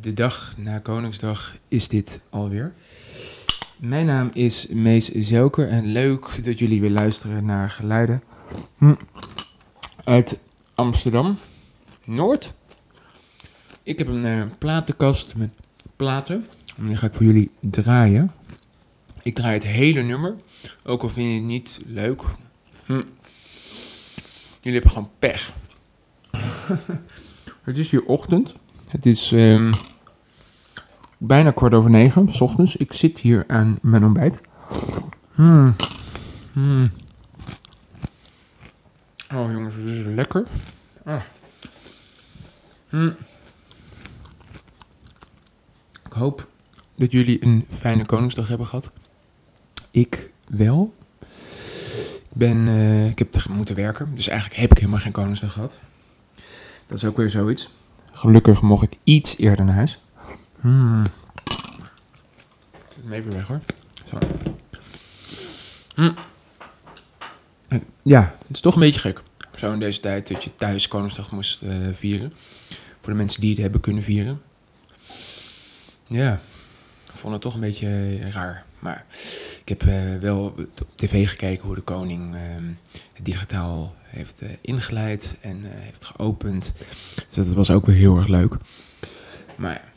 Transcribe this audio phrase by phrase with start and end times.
[0.00, 2.74] De dag na Koningsdag is dit alweer.
[3.76, 8.22] Mijn naam is Mees Zelker en leuk dat jullie weer luisteren naar geluiden
[8.76, 8.94] hm.
[10.04, 10.40] uit
[10.74, 11.38] Amsterdam
[12.04, 12.54] Noord.
[13.82, 15.56] Ik heb een uh, platenkast met
[15.96, 18.32] platen en die ga ik voor jullie draaien.
[19.22, 20.36] Ik draai het hele nummer,
[20.84, 22.22] ook al vind je het niet leuk.
[22.84, 23.02] Hm.
[24.60, 25.54] Jullie hebben gewoon pech.
[27.62, 28.54] het is hier ochtend.
[28.94, 29.72] Het is um,
[31.18, 32.76] bijna kwart over negen, s ochtends.
[32.76, 34.40] Ik zit hier aan mijn ontbijt.
[35.32, 35.74] Hmm.
[39.34, 40.46] Oh jongens, het is lekker.
[41.04, 41.20] Ah.
[42.88, 43.16] Hmm.
[46.04, 46.48] Ik hoop
[46.96, 48.90] dat jullie een fijne Koningsdag hebben gehad.
[49.90, 50.94] Ik wel.
[52.00, 55.78] Ik, ben, uh, ik heb moeten werken, dus eigenlijk heb ik helemaal geen Koningsdag gehad.
[56.86, 57.70] Dat is ook weer zoiets.
[58.14, 59.98] Gelukkig mocht ik iets eerder naar huis.
[60.60, 61.02] Hmm.
[63.10, 63.60] Even weg hoor.
[64.04, 64.18] Zo.
[65.94, 66.14] Hmm.
[68.02, 69.22] Ja, het is toch een beetje gek.
[69.54, 72.32] Zo in deze tijd dat je thuis Koningsdag moest uh, vieren.
[73.00, 74.42] Voor de mensen die het hebben kunnen vieren.
[76.06, 76.32] Ja,
[77.12, 78.64] ik vond het toch een beetje raar.
[78.84, 79.04] Maar
[79.60, 82.40] ik heb uh, wel op tv gekeken hoe de koning uh,
[83.12, 86.74] het digitaal heeft uh, ingeleid en heeft geopend.
[87.26, 88.56] Dus dat was ook weer heel erg leuk.
[89.56, 89.92] Maar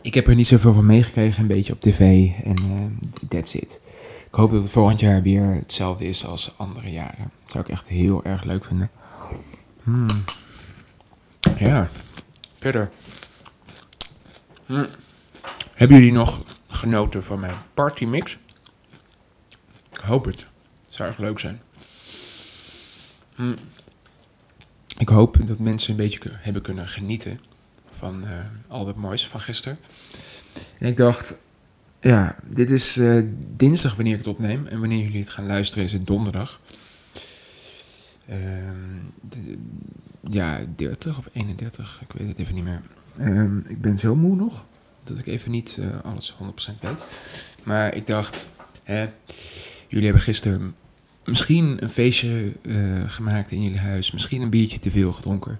[0.00, 3.80] ik heb er niet zoveel van meegekregen, een beetje op tv en that's it.
[4.26, 7.30] Ik hoop dat het volgend jaar weer hetzelfde is als andere jaren.
[7.42, 8.90] Dat zou ik echt heel erg leuk vinden.
[9.82, 10.06] Hmm.
[11.58, 11.88] Ja,
[12.52, 12.90] verder.
[14.66, 14.86] Hmm.
[15.74, 18.38] Hebben jullie nog genoten van mijn partymix?
[19.92, 20.46] Ik hoop het.
[20.88, 21.60] Zou erg leuk zijn.
[23.34, 23.56] Hmm.
[24.98, 27.40] Ik hoop dat mensen een beetje hebben kunnen genieten
[27.90, 28.30] van uh,
[28.68, 29.78] al het moois van gisteren.
[30.78, 31.38] En ik dacht,
[32.00, 34.66] ja, dit is uh, dinsdag wanneer ik het opneem.
[34.66, 36.60] En wanneer jullie het gaan luisteren is het donderdag.
[38.26, 39.58] De,
[40.30, 42.82] ja, 30 of 31, ik weet het even niet meer.
[43.18, 44.66] Ehm, ik ben zo moe nog
[45.06, 46.36] dat ik even niet uh, alles 100%
[46.80, 47.04] weet.
[47.62, 48.48] Maar ik dacht,
[48.82, 49.06] hè,
[49.88, 50.74] jullie hebben gisteren
[51.24, 54.10] misschien een feestje uh, gemaakt in jullie huis.
[54.10, 55.58] Misschien een biertje te veel gedronken.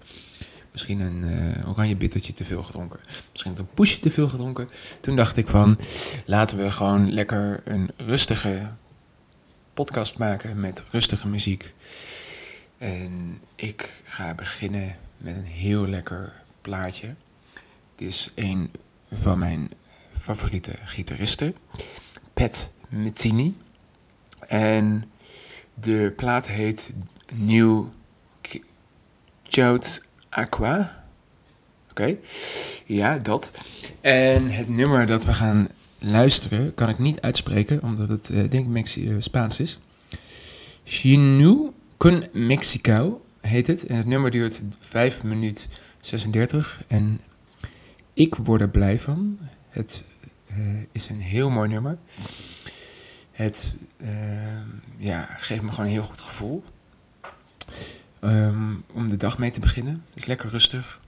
[0.73, 3.01] Misschien een uh, oranje bittertje te veel gedronken.
[3.33, 4.69] Misschien een poesje te veel gedronken.
[5.01, 5.79] Toen dacht ik van,
[6.25, 8.71] laten we gewoon lekker een rustige
[9.75, 11.75] podcast maken met rustige muziek.
[12.79, 17.06] En ik ga beginnen met een heel lekker plaatje.
[17.93, 18.71] Het is een
[19.19, 19.71] van mijn
[20.21, 21.54] favoriete gitaristen,
[22.34, 23.54] Pat Metheny.
[24.41, 25.04] En
[25.75, 26.93] de plaat heet
[27.34, 27.84] New
[29.43, 31.05] Chout Aqua.
[31.91, 32.16] Oké,
[32.87, 33.53] ja, dat.
[34.00, 35.69] En het nummer dat we gaan
[35.99, 39.78] luisteren kan ik niet uitspreken, omdat het, uh, denk ik, uh, Spaans is.
[40.84, 43.87] Chinu con Mexico heet het.
[43.87, 46.82] En het nummer duurt 5 minuten 36.
[46.88, 47.21] En
[48.16, 49.38] ik word er blij van.
[49.69, 50.04] Het
[50.50, 51.99] uh, is een heel mooi nummer.
[53.32, 54.59] Het uh,
[54.97, 56.65] ja, geeft me gewoon een heel goed gevoel.
[58.21, 60.05] Um, om de dag mee te beginnen.
[60.09, 61.00] Het is lekker rustig.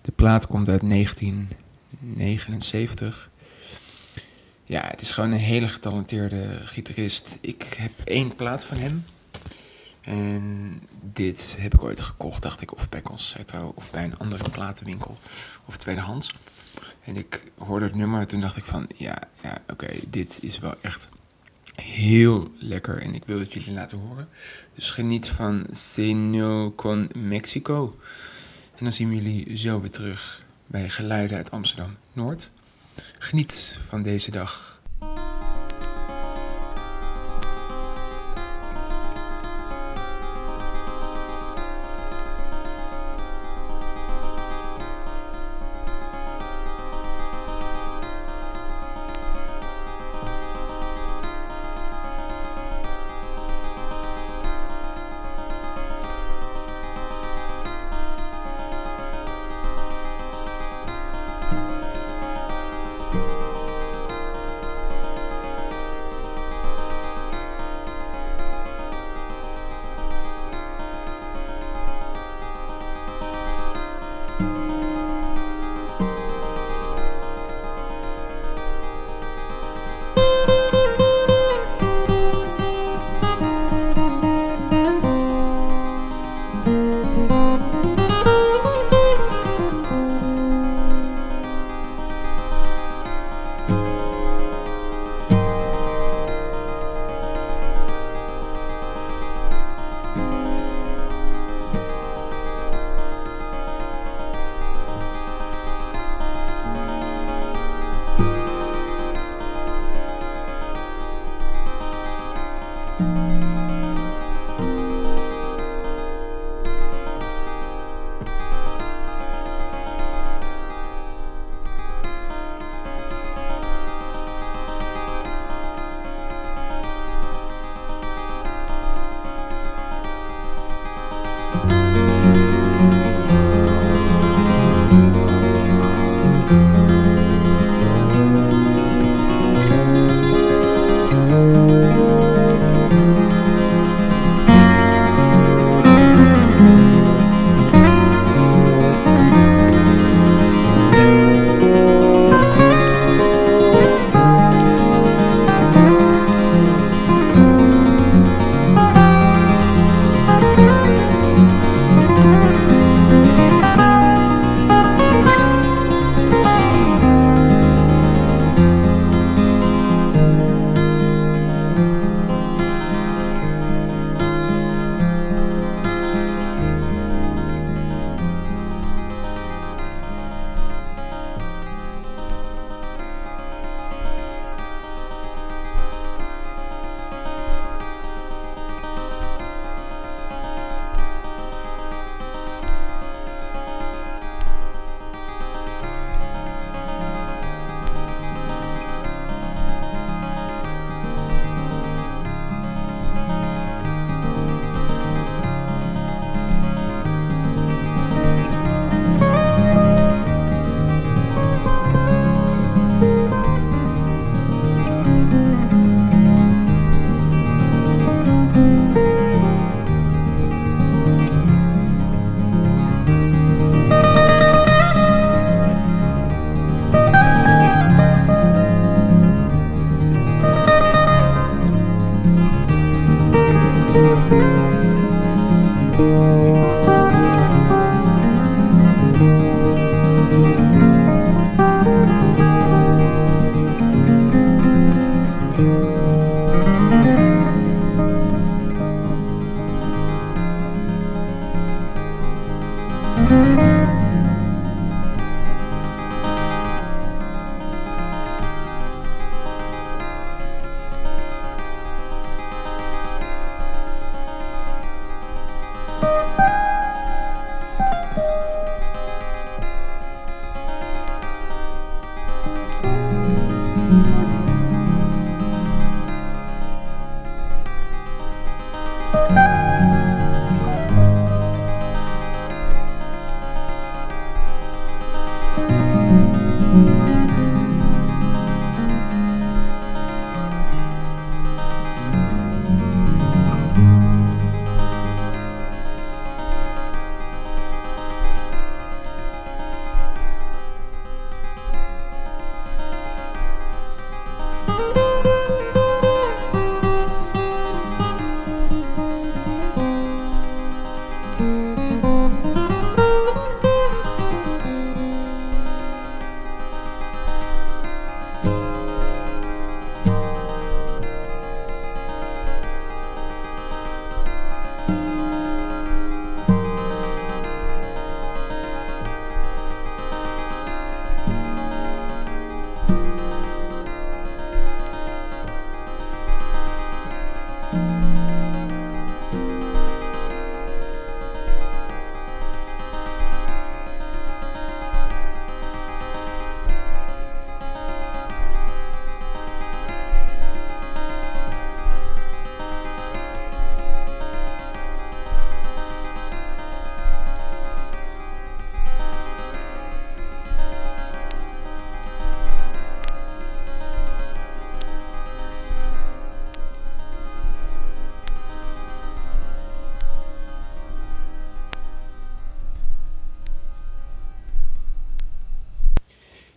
[0.00, 3.30] De plaat komt uit 1979.
[4.64, 7.38] Ja, het is gewoon een hele getalenteerde gitarist.
[7.40, 9.04] Ik heb één plaat van hem.
[10.00, 10.80] En
[11.12, 15.18] dit heb ik ooit gekocht, dacht ik, of bij Concerto of bij een andere platenwinkel
[15.64, 16.34] of tweedehands.
[17.04, 20.58] En ik hoorde het nummer en toen dacht ik van, ja, ja oké, dit is
[20.58, 21.08] wel echt
[21.74, 24.28] heel lekker en ik wil het jullie laten horen.
[24.74, 27.96] Dus geniet van Seno con Mexico.
[28.76, 32.50] En dan zien we jullie zo weer terug bij Geluiden uit Amsterdam Noord.
[33.18, 34.77] Geniet van deze dag.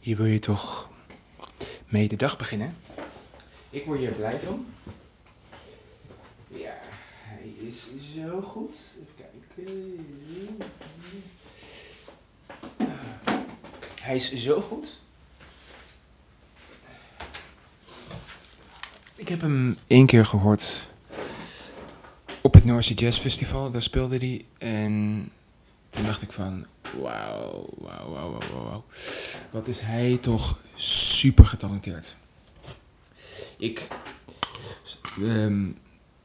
[0.01, 0.89] Hier wil je toch
[1.87, 2.75] mee de dag beginnen.
[3.69, 4.65] Ik word hier blij van.
[6.47, 6.79] Ja,
[7.23, 8.75] hij is zo goed.
[8.75, 9.39] Even kijken.
[14.01, 14.99] Hij is zo goed.
[19.15, 20.87] Ik heb hem één keer gehoord
[22.41, 23.71] op het Noorse Jazz Festival.
[23.71, 24.45] Daar speelde hij.
[24.57, 25.31] En
[25.89, 26.65] toen dacht ik van,
[26.99, 28.83] wauw, wauw, wauw, wauw, wauw.
[29.51, 32.15] Wat is hij toch super getalenteerd.
[33.57, 33.87] Ik
[35.21, 35.69] ehm,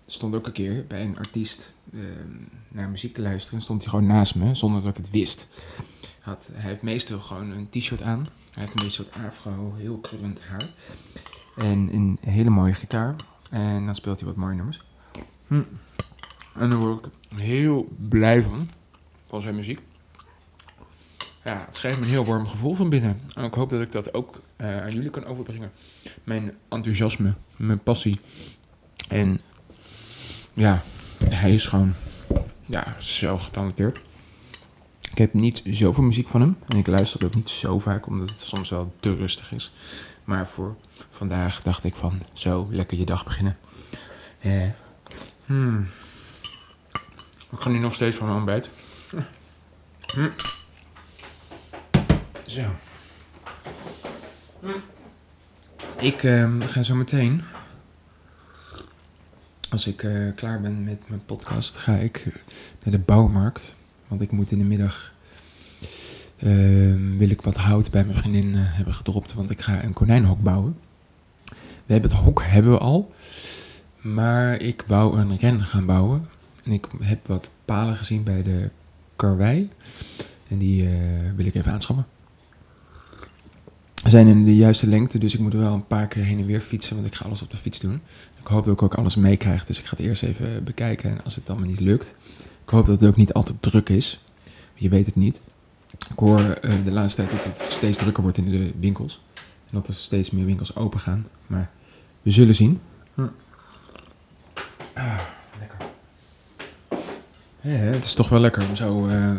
[0.06, 2.28] stond ook een keer bij een artiest ehm,
[2.68, 3.60] naar muziek te luisteren.
[3.60, 5.48] Stond hij gewoon naast me, zonder dat ik het wist.
[6.20, 8.26] Had, hij heeft meestal gewoon een t-shirt aan.
[8.50, 10.70] Hij heeft een beetje soort afro, heel krullend haar.
[11.56, 13.16] En een hele mooie gitaar.
[13.50, 14.84] En dan speelt hij wat mooie nummers.
[15.46, 15.62] Hm.
[16.54, 18.70] En daar word ik heel blij van.
[19.26, 19.80] Van zijn muziek.
[21.46, 23.20] Ja, het geeft me een heel warm gevoel van binnen.
[23.34, 25.70] En ik hoop dat ik dat ook uh, aan jullie kan overbrengen.
[26.24, 28.20] Mijn enthousiasme, mijn passie.
[29.08, 29.40] En
[30.54, 30.82] ja,
[31.28, 31.94] hij is gewoon
[32.66, 33.98] ja, zo getalenteerd.
[35.10, 36.56] Ik heb niet zoveel muziek van hem.
[36.68, 39.72] En ik luister ook niet zo vaak, omdat het soms wel te rustig is.
[40.24, 40.76] Maar voor
[41.10, 43.56] vandaag dacht ik van, zo, lekker je dag beginnen.
[44.38, 44.70] Eh,
[45.44, 45.86] hmm.
[47.50, 48.70] Ik ga nu nog steeds van mijn ontbijt.
[50.14, 50.28] Hm.
[52.46, 52.62] Zo.
[55.98, 57.42] Ik uh, ga zo meteen,
[59.70, 62.44] als ik uh, klaar ben met mijn podcast, ga ik
[62.84, 63.74] naar de bouwmarkt.
[64.08, 65.12] Want ik moet in de middag,
[66.36, 69.92] ehm, wil ik wat hout bij mijn vriendin eh, hebben gedropt, want ik ga een
[69.92, 70.78] konijnhok bouwen.
[71.86, 73.12] We hebben het hok hebben we al,
[74.00, 76.28] maar ik wou een ren gaan bouwen.
[76.64, 78.70] En ik heb wat palen gezien bij de
[79.16, 79.70] karwei.
[80.48, 80.88] En die
[81.36, 82.15] wil ik even aanschaffen.
[84.06, 86.60] Zijn in de juiste lengte, dus ik moet wel een paar keer heen en weer
[86.60, 88.00] fietsen, want ik ga alles op de fiets doen.
[88.40, 91.10] Ik hoop dat ik ook alles meekrijg, dus ik ga het eerst even bekijken.
[91.10, 92.14] En als het dan maar niet lukt,
[92.62, 94.24] ik hoop dat het ook niet altijd druk is.
[94.74, 95.40] Je weet het niet.
[96.10, 99.22] Ik hoor uh, de laatste tijd dat het steeds drukker wordt in de winkels.
[99.34, 101.26] En dat er steeds meer winkels open gaan.
[101.46, 101.70] Maar
[102.22, 102.80] we zullen zien.
[103.14, 103.26] Hm.
[104.94, 105.18] Ah,
[105.58, 105.88] lekker.
[107.60, 109.34] Het is toch wel lekker om zo uh,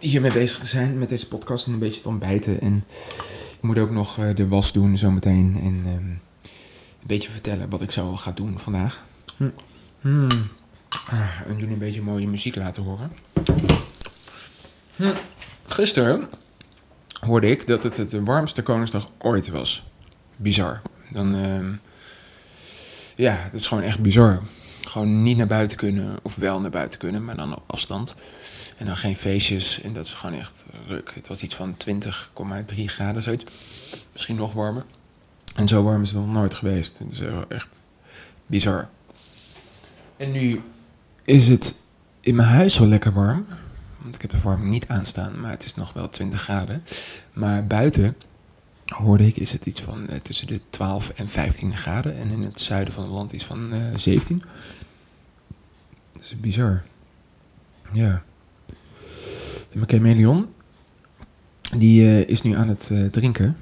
[0.00, 2.60] hiermee bezig te zijn met deze podcast en een beetje te ontbijten.
[2.60, 2.84] En
[3.56, 5.56] ik moet ook nog uh, de was doen zometeen.
[5.62, 6.20] En um,
[7.00, 9.02] een beetje vertellen wat ik zo ga doen vandaag.
[9.36, 9.50] Hm.
[10.00, 10.28] Hmm.
[11.06, 13.12] Ah, en jullie een beetje mooie muziek laten horen.
[14.96, 15.14] Hm.
[15.64, 16.28] Gisteren
[17.20, 19.84] hoorde ik dat het het warmste Koningsdag ooit was.
[20.36, 20.82] Bizar.
[21.10, 21.68] Dan, uh,
[23.16, 24.42] ja, dat is gewoon echt bizar.
[24.80, 28.14] Gewoon niet naar buiten kunnen, of wel naar buiten kunnen, maar dan op afstand.
[28.80, 29.80] En dan geen feestjes.
[29.80, 31.12] En dat is gewoon echt ruk.
[31.14, 31.76] Het was iets van
[32.74, 33.44] 20,3 graden, zoiets.
[34.12, 34.84] Misschien nog warmer.
[35.54, 36.98] En zo warm is het nog nooit geweest.
[36.98, 37.78] Het is echt
[38.46, 38.88] bizar.
[40.16, 40.60] En nu
[41.24, 41.74] is het
[42.20, 43.46] in mijn huis wel lekker warm.
[43.98, 46.84] Want ik heb de verwarming niet aanstaan, maar het is nog wel 20 graden.
[47.32, 48.16] Maar buiten,
[48.84, 52.16] hoorde ik, is het iets van eh, tussen de 12 en 15 graden.
[52.16, 54.42] En in het zuiden van het land is van uh, 17.
[56.12, 56.82] Dat is bizar.
[57.92, 58.22] Ja.
[59.72, 60.48] Mijn chameleon,
[61.76, 63.56] die uh, is nu aan het uh, drinken.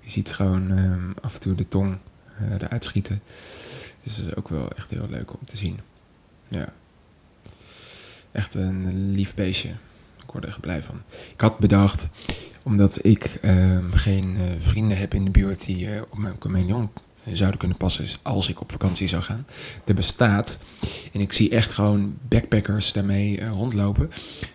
[0.00, 1.98] Je ziet gewoon um, af en toe de tong
[2.40, 3.22] uh, eruit schieten.
[4.02, 5.80] Dus dat is ook wel echt heel leuk om te zien.
[6.48, 6.72] Ja.
[8.32, 9.68] Echt een lief beestje.
[10.24, 11.02] Ik word er echt blij van.
[11.32, 12.08] Ik had bedacht,
[12.62, 16.90] omdat ik ehm, geen vrienden heb in de buurt die op mijn chameleon
[17.32, 19.46] zouden kunnen passen als ik op vakantie zou gaan.
[19.84, 20.58] Er bestaat,
[21.12, 24.10] en ik zie echt gewoon backpackers daarmee uh, rondlopen,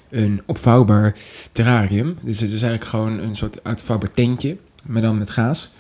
[0.10, 1.16] een opvouwbaar
[1.52, 2.18] terrarium.
[2.22, 5.72] Dus het is eigenlijk gewoon een soort uitvouwbaar tentje, maar dan met gaas.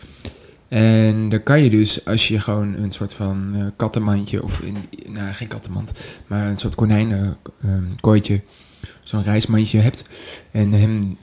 [0.67, 4.77] En daar kan je dus, als je gewoon een soort van uh, kattenmandje, of in,
[5.07, 5.93] nou geen kattenmand,
[6.27, 8.39] maar een soort konijnenkooitje, uh,
[9.03, 10.03] zo'n reismandje hebt,
[10.51, 11.17] en hem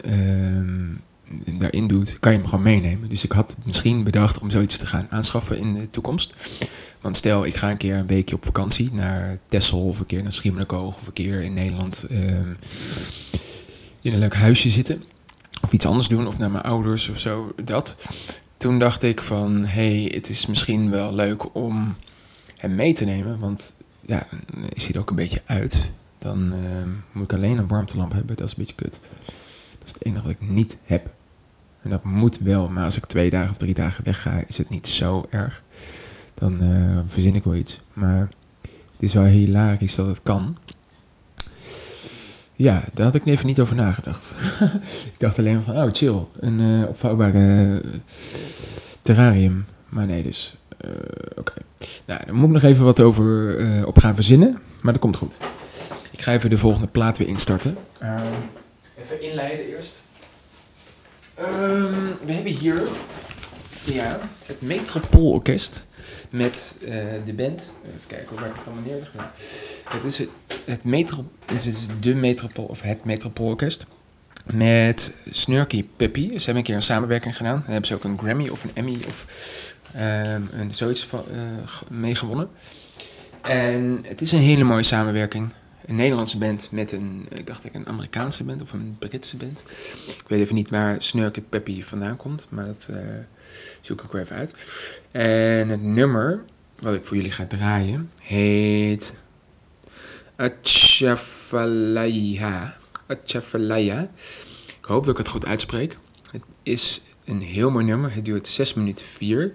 [1.58, 3.08] daarin doet, kan je hem gewoon meenemen.
[3.08, 6.34] Dus ik had misschien bedacht om zoiets te gaan aanschaffen in de toekomst.
[7.00, 10.22] Want stel, ik ga een keer een weekje op vakantie naar Texel of een keer
[10.22, 12.56] naar Schiermonnikoog of een keer in Nederland um,
[14.00, 15.04] in een leuk huisje zitten.
[15.62, 17.96] Of iets anders doen, of naar mijn ouders of zo, dat.
[18.56, 21.96] Toen dacht ik van, hey, het is misschien wel leuk om
[22.56, 23.38] hem mee te nemen.
[23.38, 24.26] Want ja,
[24.72, 25.92] is hij ook een beetje uit.
[26.18, 26.60] Dan uh,
[27.12, 29.00] moet ik alleen een warmtelamp hebben, dat is een beetje kut.
[29.78, 31.16] Dat is het enige wat ik niet heb.
[31.82, 34.68] En dat moet wel, maar als ik twee dagen of drie dagen wegga, is het
[34.68, 35.62] niet zo erg.
[36.34, 37.80] Dan uh, verzin ik wel iets.
[37.92, 38.28] Maar
[38.62, 40.56] het is wel hilarisch dat het kan.
[42.54, 44.34] Ja, daar had ik even niet over nagedacht.
[45.12, 47.92] ik dacht alleen van, oh chill, een uh, opvouwbare uh,
[49.02, 49.64] terrarium.
[49.88, 50.56] Maar nee, dus,
[51.36, 51.52] oké.
[52.06, 55.38] Nou, daar moet ik nog even wat over op gaan verzinnen, maar dat komt goed.
[56.10, 57.76] Ik ga even de volgende plaat weer instarten.
[58.98, 60.00] even inleiden eerst.
[61.40, 62.88] Um, we hebben hier
[63.84, 65.86] ja, het Metropoolorkest
[66.30, 66.90] met uh,
[67.24, 67.72] de band.
[67.86, 69.12] Even kijken waar ik het allemaal neerleg.
[69.88, 70.28] Het is het,
[70.64, 70.82] het,
[71.44, 73.86] het is de Metropool of het Metropoolorkest
[74.52, 76.28] met Snurky Puppy.
[76.28, 77.58] Ze hebben een keer een samenwerking gedaan.
[77.58, 79.26] Dan hebben ze ook een Grammy of een Emmy of
[79.96, 81.42] um, een, zoiets van, uh,
[81.88, 82.48] meegewonnen.
[83.42, 85.52] En het is een hele mooie samenwerking
[85.88, 89.62] een Nederlandse band met een, ik dacht ik, een Amerikaanse band of een Britse band.
[90.06, 92.98] Ik weet even niet waar Snurket Peppy vandaan komt, maar dat uh,
[93.80, 94.54] zoek ik wel even uit.
[95.10, 96.44] En het nummer
[96.80, 99.14] wat ik voor jullie ga draaien heet
[100.36, 101.56] Achafalaya.
[103.06, 104.10] Achafalaya.
[104.78, 105.96] Ik hoop dat ik het goed uitspreek.
[106.30, 108.14] Het is een heel mooi nummer.
[108.14, 109.54] Het duurt 6 minuten 4.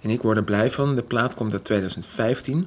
[0.00, 0.96] En ik word er blij van.
[0.96, 2.66] De plaat komt uit 2015.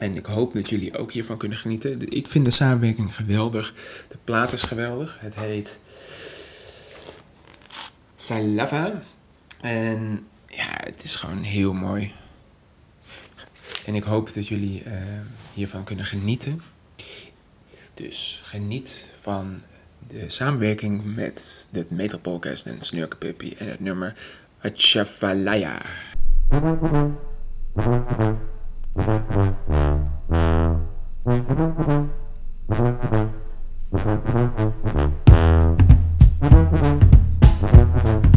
[0.00, 2.08] En ik hoop dat jullie ook hiervan kunnen genieten.
[2.08, 3.74] Ik vind de samenwerking geweldig.
[4.08, 5.18] De plaat is geweldig.
[5.20, 5.78] Het heet
[8.14, 9.02] Salava.
[9.60, 12.12] En ja, het is gewoon heel mooi.
[13.86, 14.92] En ik hoop dat jullie uh,
[15.54, 16.62] hiervan kunnen genieten.
[17.94, 19.60] Dus geniet van
[20.08, 24.14] de samenwerking met de Metropolcast en Snurkenpuppy en het nummer
[28.96, 29.44] Thank
[38.06, 38.29] you.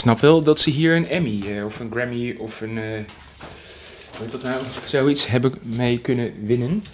[0.00, 2.78] Snap wel dat ze hier een Emmy eh, of een Grammy of een.
[2.78, 2.84] eh
[4.16, 4.60] hoe heet dat nou?
[4.84, 6.84] Zoiets hebben mee kunnen winnen.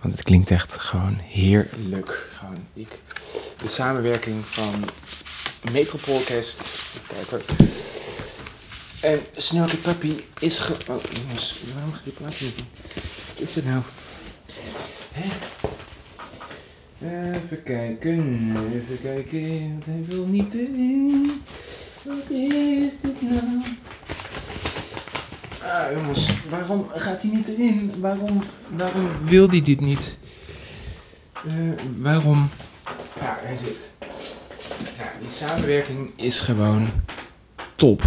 [0.00, 2.26] Want het klinkt echt gewoon heerlijk.
[2.32, 2.88] Gewoon, ik,
[3.62, 4.84] de samenwerking van
[5.72, 6.64] Metropoolcast.
[7.28, 7.56] Kijken.
[9.00, 10.72] En Snelke Puppy is ge...
[10.88, 12.64] Oh, jongens, waarom gaat die plaatje niet?
[13.28, 13.82] Wat is het nou?
[15.12, 15.28] Hè?
[17.34, 21.42] Even kijken, even kijken, want hij wil niet erin.
[22.04, 23.62] Wat is dit nou?
[25.62, 27.92] Ah, jongens, waarom gaat hij niet erin?
[28.00, 28.42] Waarom,
[28.76, 30.18] waarom wil hij dit niet?
[31.46, 31.52] Eh,
[31.96, 32.48] waarom?
[33.20, 33.90] Ja, hij zit.
[34.98, 36.88] Ja, die samenwerking is gewoon
[37.76, 38.02] top.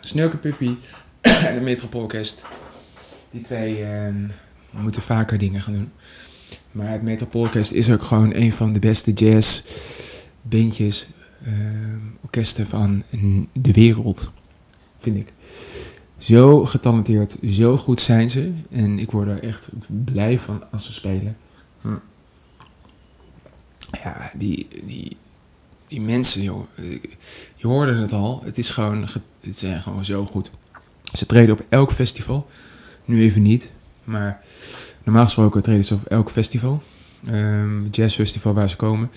[0.00, 0.76] Snurke Puppy
[1.20, 2.46] en de Metropoolcast.
[3.30, 4.28] Die twee ehm,
[4.70, 5.92] moeten vaker dingen gaan doen.
[6.72, 9.62] Maar het Metropoolcast is ook gewoon een van de beste jazz
[10.42, 11.25] bandjes, ehm,
[12.22, 13.02] orkesten van
[13.52, 14.32] de wereld.
[14.98, 15.32] Vind ik.
[16.18, 18.52] Zo getalenteerd, zo goed zijn ze.
[18.70, 19.68] En ik word er echt
[20.04, 21.36] blij van als ze spelen.
[21.80, 21.88] Hm.
[23.92, 25.16] Ja, die, die,
[25.88, 26.66] die mensen, joh.
[27.56, 28.42] Je hoorde het al.
[28.44, 30.50] Het is gewoon, ge- het zijn gewoon zo goed.
[31.12, 32.46] Ze treden op elk festival.
[33.04, 33.70] Nu even niet.
[34.04, 34.40] Maar
[35.04, 36.82] normaal gesproken treden ze op elk festival.
[37.26, 39.10] Ehm jazzfestival waar ze komen.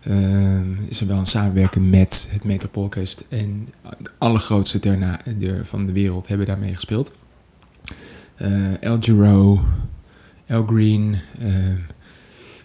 [0.00, 3.26] Ehm, is er wel een samenwerking met het Metropoolcast.
[3.28, 5.20] En de allergrootste terna
[5.62, 7.12] van de wereld hebben daarmee gespeeld.
[8.80, 9.60] El Giro,
[10.46, 11.76] El Green, ehm,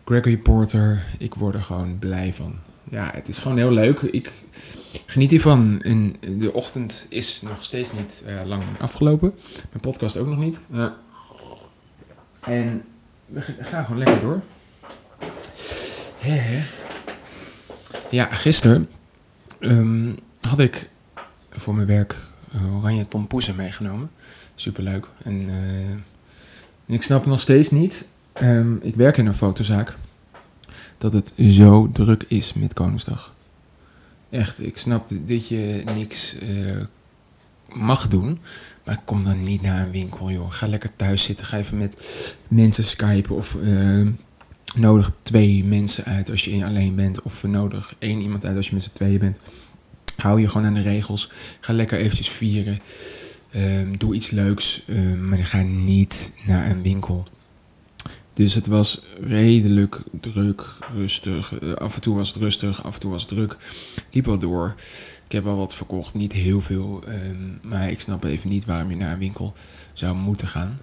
[0.06, 1.04] Gregory Porter.
[1.18, 2.56] Ik word er gewoon blij van.
[2.90, 4.02] Ja, het is gewoon heel leuk.
[4.02, 4.32] Ik
[5.06, 5.82] geniet hiervan.
[5.82, 9.34] En de ochtend is nog steeds niet eh, lang afgelopen.
[9.70, 10.60] Mijn podcast ook nog niet.
[12.42, 12.84] En
[13.26, 14.42] we gaan gewoon lekker door.
[18.12, 18.90] Ja, gisteren
[19.60, 20.90] ehm, had ik
[21.50, 22.16] voor mijn werk
[22.52, 24.12] eh, oranje tompoezen meegenomen.
[24.56, 25.08] Superleuk.
[25.24, 28.08] En eh, ik snap nog steeds niet.
[28.34, 29.94] ehm, ik werk in een fotozaak.
[30.98, 33.34] Dat het zo druk is met Koningsdag.
[34.30, 36.82] Echt, ik snap dat je niks eh,
[37.74, 38.40] mag doen.
[38.86, 40.52] Maar kom dan niet naar een winkel, joh.
[40.52, 41.46] Ga lekker thuis zitten.
[41.46, 41.98] Ga even met
[42.48, 43.36] mensen skypen.
[43.36, 44.08] Of eh,
[44.76, 47.22] nodig twee mensen uit als je alleen bent.
[47.22, 49.40] Of nodig één iemand uit als je met z'n tweeën bent.
[50.16, 51.30] Hou je gewoon aan de regels.
[51.60, 52.80] Ga lekker eventjes vieren.
[53.52, 54.82] Ehm, doe iets leuks.
[54.88, 57.28] ehm, maar ga niet naar een winkel.
[58.34, 61.60] Dus het was redelijk druk, rustig.
[61.60, 63.58] Eh, af en toe was het rustig, af en toe was het druk.
[64.12, 64.74] Liep wel door.
[65.26, 67.04] Ik heb wel wat verkocht, niet heel veel.
[67.08, 69.54] ehm, maar ik snap even niet waarom je naar een winkel
[69.94, 70.80] zou moeten gaan.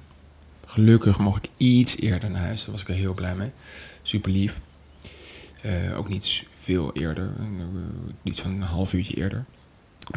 [0.73, 2.63] Gelukkig mocht ik iets eerder naar huis.
[2.63, 3.51] Daar was ik er heel blij mee.
[4.03, 4.61] Super lief.
[5.63, 7.33] Eh, ook niet veel eerder.
[7.39, 7.65] eh,
[8.23, 9.45] iets van een half uurtje eerder.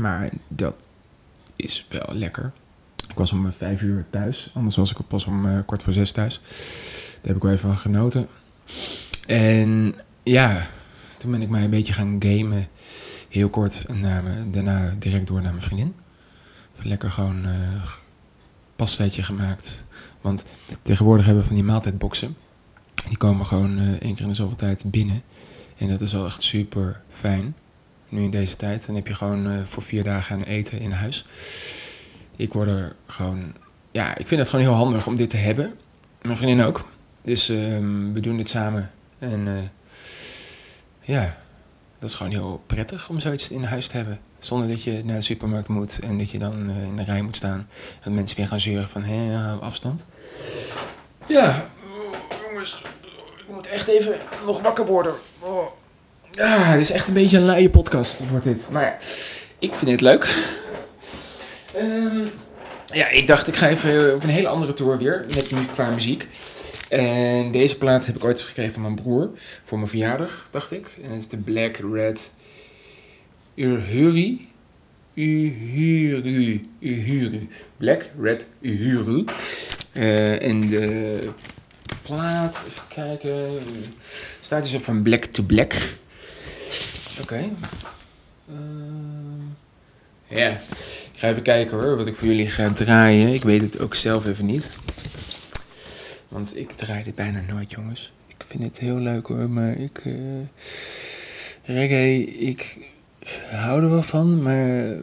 [0.01, 0.87] Maar dat
[1.55, 2.51] is wel lekker.
[3.09, 4.51] Ik was om eh, vijf uur thuis.
[4.53, 6.39] Anders was ik pas om eh, kwart voor zes thuis.
[7.15, 8.27] Daar heb ik wel even van genoten.
[9.27, 10.67] En ja,
[11.17, 12.67] toen ben ik mij een beetje gaan gamen.
[13.29, 13.85] Heel kort.
[13.93, 15.95] Naar me- daarna direct door naar mijn vriendin.
[16.81, 17.45] Lekker gewoon
[18.75, 19.84] pastaatje gemaakt.
[20.25, 20.45] Want
[20.81, 22.35] tegenwoordig hebben we van die maaltijdboxen.
[23.07, 25.21] Die komen gewoon eh één keer in de zoveel tijd binnen.
[25.77, 27.55] En dat is wel echt super fijn.
[28.09, 28.85] Nu in deze tijd.
[28.85, 31.25] Dan heb je gewoon eh, voor vier dagen aan eten in huis.
[32.35, 33.53] Ik word er gewoon...
[33.91, 35.73] Ja, ik vind het gewoon heel handig om dit te hebben.
[36.21, 36.85] Mijn vriendin ook.
[37.23, 38.91] Dus ehm, we doen dit samen.
[39.19, 39.53] En eh,
[41.01, 41.37] ja,
[41.99, 44.19] dat is gewoon heel prettig om zoiets in huis te hebben.
[44.45, 47.21] Zonder dat je naar de supermarkt moet en dat je dan eh, in de rij
[47.21, 47.67] moet staan.
[48.03, 50.05] Dat mensen weer gaan zeuren van, hé, afstand.
[51.27, 51.69] Ja,
[52.49, 52.81] jongens,
[53.45, 55.13] ik moet echt even nog wakker worden.
[55.39, 55.67] Oh.
[56.37, 58.67] Het is echt een beetje een luie podcast, wordt dit.
[58.71, 58.95] Maar ja,
[59.59, 60.43] ik vind het leuk.
[61.75, 62.25] Ehm,
[62.93, 66.27] ja, ik dacht, ik ga even op een hele andere tour weer, mu- qua muziek.
[66.89, 69.29] En deze plaat heb ik ooit gekregen van mijn broer,
[69.63, 70.97] voor mijn verjaardag, dacht ik.
[71.03, 72.33] En het is de Black Red
[73.55, 74.37] Uhuru.
[75.15, 76.59] Uhuru.
[76.79, 77.47] Uhuru.
[77.77, 79.25] Black Red Uhuru.
[79.91, 81.29] Eh, en de
[82.01, 82.63] plaat.
[82.67, 83.59] Even kijken.
[84.39, 85.73] Staat hier zo van Black to Black.
[87.21, 87.51] Oké.
[88.49, 89.41] Ehm,
[90.27, 93.33] ja, ik ga even kijken hoor, wat ik voor jullie ga draaien.
[93.33, 94.71] Ik weet het ook zelf even niet.
[96.27, 98.13] Want ik draai dit bijna nooit, jongens.
[98.27, 100.05] Ik vind het heel leuk hoor, maar ik...
[100.05, 100.15] Uh,
[101.63, 102.77] reggae, ik
[103.51, 104.95] hou er wel van, maar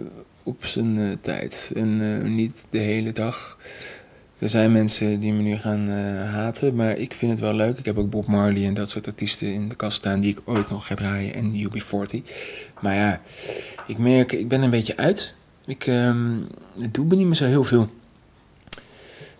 [0.43, 1.71] op zijn uh, tijd.
[1.75, 3.59] En uh, niet de hele dag.
[4.39, 5.97] Er zijn mensen die me nu gaan uh,
[6.33, 7.79] haten, maar ik vind het wel leuk.
[7.79, 10.41] Ik heb ook Bob Marley en dat soort artiesten in de kast staan die ik
[10.45, 11.35] ooit nog ga draaien.
[11.35, 12.23] En UB40.
[12.81, 13.21] Maar ja,
[13.87, 15.35] ik merk, ik ben een beetje uit.
[15.67, 16.47] Ik um,
[16.91, 17.91] doe niet meer zo heel veel.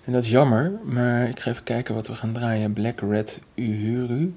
[0.05, 2.73] En dat is jammer, maar ik ga even kijken wat we gaan draaien.
[2.73, 4.35] Black Red Uhuru.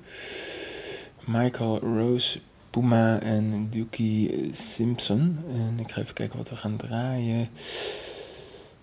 [1.26, 2.40] Michael Rose
[2.76, 5.40] Puma en Dookie Simpson.
[5.50, 7.50] En ik ga even kijken wat we gaan draaien.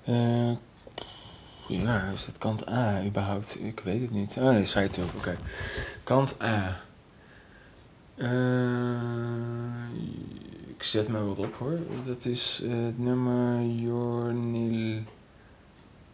[0.08, 0.50] Uh,
[1.68, 3.58] ja, is het kant A überhaupt?
[3.60, 4.36] Ik weet het niet.
[4.38, 5.08] Oh nee, site ook.
[5.16, 5.36] Oké.
[6.04, 6.80] Kant A.
[8.16, 8.28] Uh,
[10.76, 11.78] ik zet me wat op hoor.
[12.06, 15.02] Dat is uh, het nummer Jornil.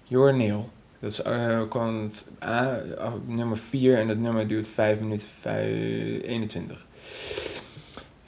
[0.04, 0.70] Jornil.
[1.00, 1.22] Dat is
[1.68, 2.80] kant A,
[3.26, 6.86] nummer 4 en dat nummer duurt 5 minuten 5, 21.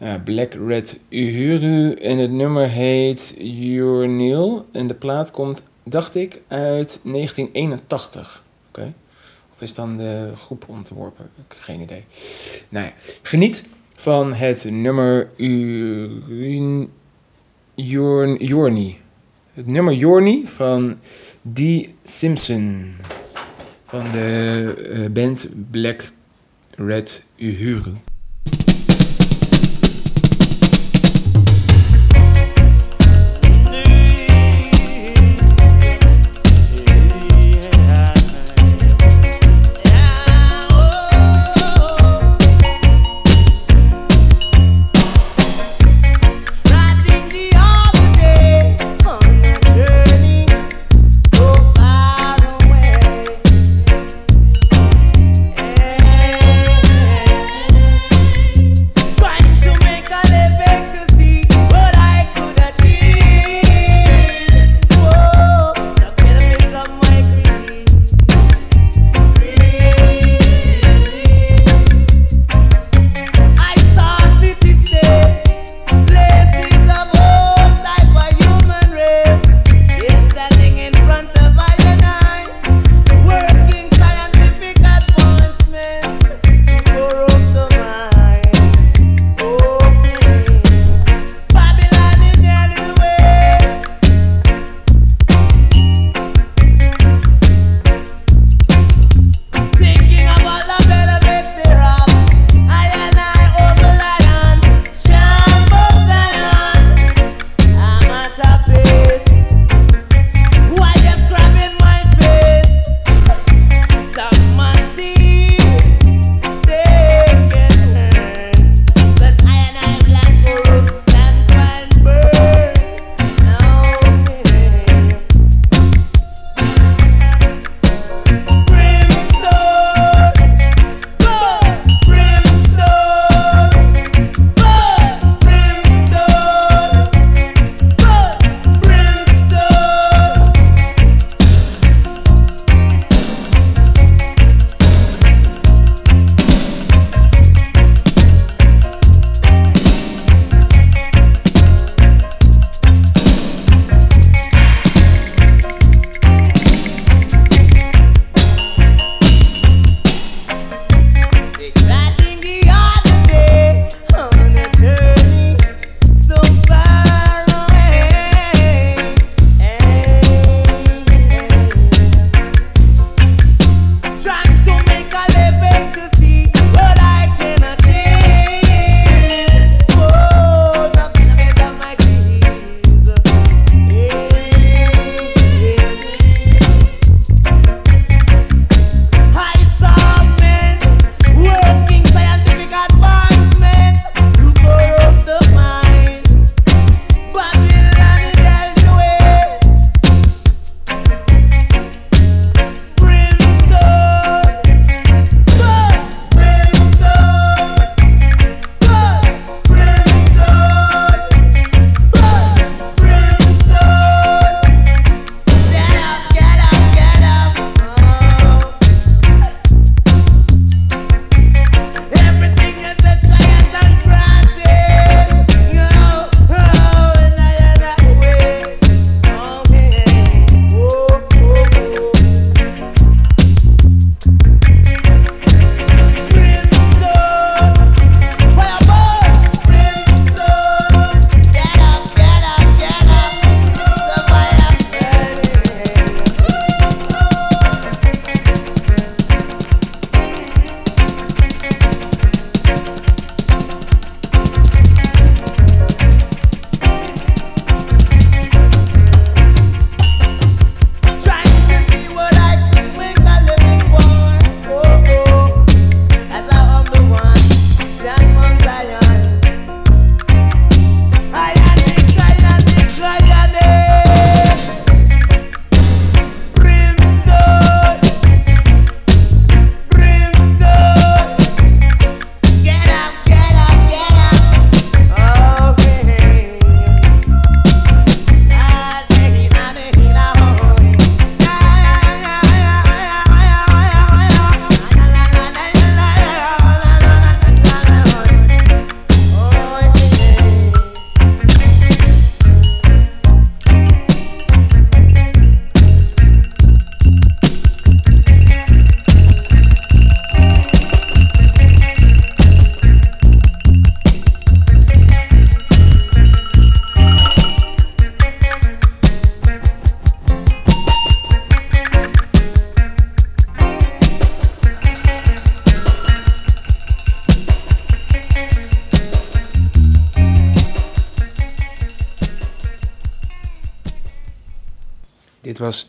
[0.01, 6.43] Ja, Black Red Uhuru en het nummer heet Jornil en de plaat komt dacht ik,
[6.49, 8.45] uit 1981.
[8.69, 8.95] Oké.
[9.53, 11.25] Of is dan de groep ontworpen?
[11.25, 12.05] Ik heb geen idee.
[12.69, 16.91] Nou ja, geniet van het nummer Urin...
[17.75, 19.01] Jorni.
[19.53, 20.99] Het nummer Jorni van
[21.43, 22.95] Dee Simpson.
[23.85, 26.05] Van de uh, band Black
[26.71, 27.93] Red Uhuru.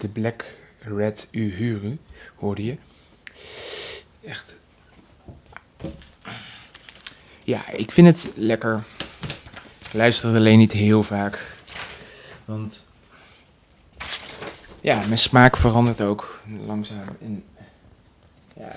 [0.01, 0.45] De Black
[0.79, 1.97] Red Uhuru,
[2.35, 2.77] hoorde je.
[4.23, 4.57] Echt.
[7.43, 8.83] Ja, ik vind het lekker.
[9.79, 11.55] Ik luister alleen niet heel vaak.
[12.45, 12.87] Want
[14.81, 17.17] ja, mijn smaak verandert ook langzaam.
[17.21, 17.43] En,
[18.57, 18.71] ja,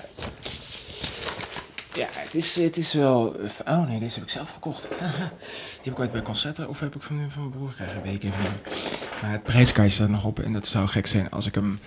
[1.93, 3.35] ja het, is, het is wel...
[3.67, 4.87] Oh nee, deze heb ik zelf gekocht.
[4.89, 8.13] Die heb ik ooit bij concerten of heb ik van, van mijn broer gekregen, weet
[8.13, 8.94] ik even niet.
[9.21, 11.79] Maar het prijskaartje staat nog op en dat zou gek zijn als ik hem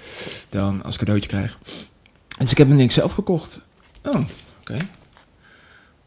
[0.48, 1.58] dan als cadeautje krijg.
[2.38, 3.60] Dus ik heb hem denk ik zelf gekocht.
[4.02, 4.24] Oh,
[4.60, 4.76] oké.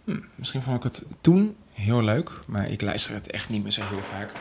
[0.04, 3.72] Hm, misschien vond ik het toen heel leuk, maar ik luister het echt niet meer
[3.72, 4.32] zo heel vaak.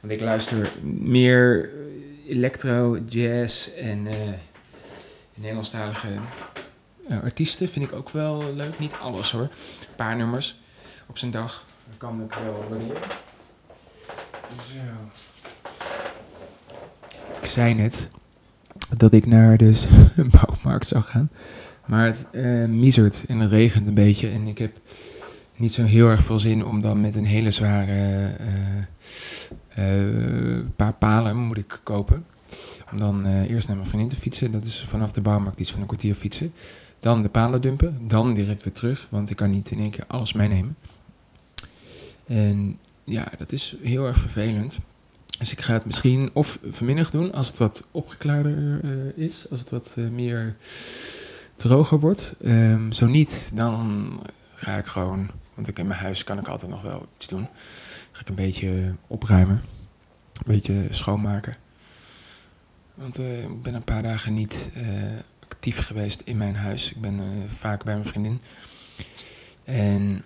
[0.00, 1.70] Want ik luister meer
[2.26, 4.12] electro, jazz en uh,
[5.34, 6.08] Nederlandstalige
[7.08, 8.78] uh, artiesten vind ik ook wel leuk.
[8.78, 9.42] Niet alles hoor.
[9.42, 10.60] Een paar nummers
[11.06, 11.64] op zijn dag.
[11.98, 13.02] Kan ik wel waarderen.
[14.48, 15.29] Zo.
[17.40, 18.08] Ik zei net
[18.96, 19.74] dat ik naar de
[20.30, 21.30] bouwmarkt zou gaan.
[21.86, 22.26] Maar het
[22.68, 24.28] miezert en het regent een beetje.
[24.28, 24.80] En ik heb
[25.56, 28.30] niet zo heel erg veel zin om dan met een hele zware
[29.78, 32.24] uh, paar palen moet ik kopen.
[32.92, 34.52] Om dan uh, eerst naar mijn vriendin te fietsen.
[34.52, 36.52] Dat is vanaf de bouwmarkt iets van een kwartier fietsen.
[37.00, 38.08] Dan de palen dumpen.
[38.08, 39.06] Dan direct weer terug.
[39.10, 40.76] Want ik kan niet in één keer alles meenemen.
[42.26, 44.80] En ja, dat is heel erg vervelend.
[45.40, 49.46] Dus ik ga het misschien of vanmiddag doen als het wat opgeklaarder uh, is.
[49.50, 50.56] Als het wat uh, meer
[51.54, 52.36] droger wordt.
[52.44, 54.10] Um, zo niet, dan
[54.54, 57.48] ga ik gewoon want ik in mijn huis kan ik altijd nog wel iets doen.
[58.12, 59.62] Ga ik een beetje opruimen.
[60.32, 61.54] Een beetje schoonmaken.
[62.94, 64.70] Want uh, ik ben een paar dagen niet
[65.48, 66.90] actief geweest in mijn huis.
[66.90, 68.40] Ik ben vaak bij mijn vriendin.
[69.64, 70.24] En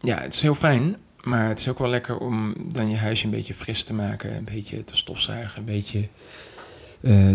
[0.00, 0.96] ja, het is heel fijn.
[1.26, 4.36] Maar het is ook wel lekker om dan je huisje een beetje fris te maken.
[4.36, 5.58] Een beetje te stofzuigen.
[5.58, 6.08] Een beetje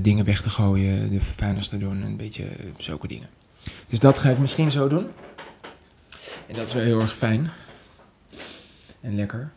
[0.01, 1.11] dingen weg te gooien.
[1.11, 2.01] De vervuilers te doen.
[2.01, 3.29] Een beetje zulke dingen.
[3.87, 5.07] Dus dat ga ik misschien zo doen.
[6.47, 7.51] En dat is wel heel erg fijn.
[9.01, 9.51] En lekker.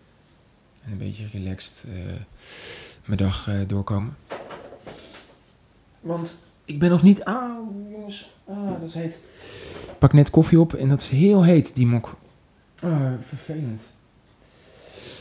[0.84, 2.12] En een beetje relaxed uh,
[3.04, 4.16] mijn dag doorkomen.
[6.00, 7.24] Want ik ben nog niet...
[7.24, 7.58] Ah,
[7.90, 8.30] jongens.
[8.48, 9.18] Ah, dat is heet.
[9.90, 12.16] Ik pak net koffie op en dat is heel heet, die mok.
[12.82, 13.92] Ah, vervelend.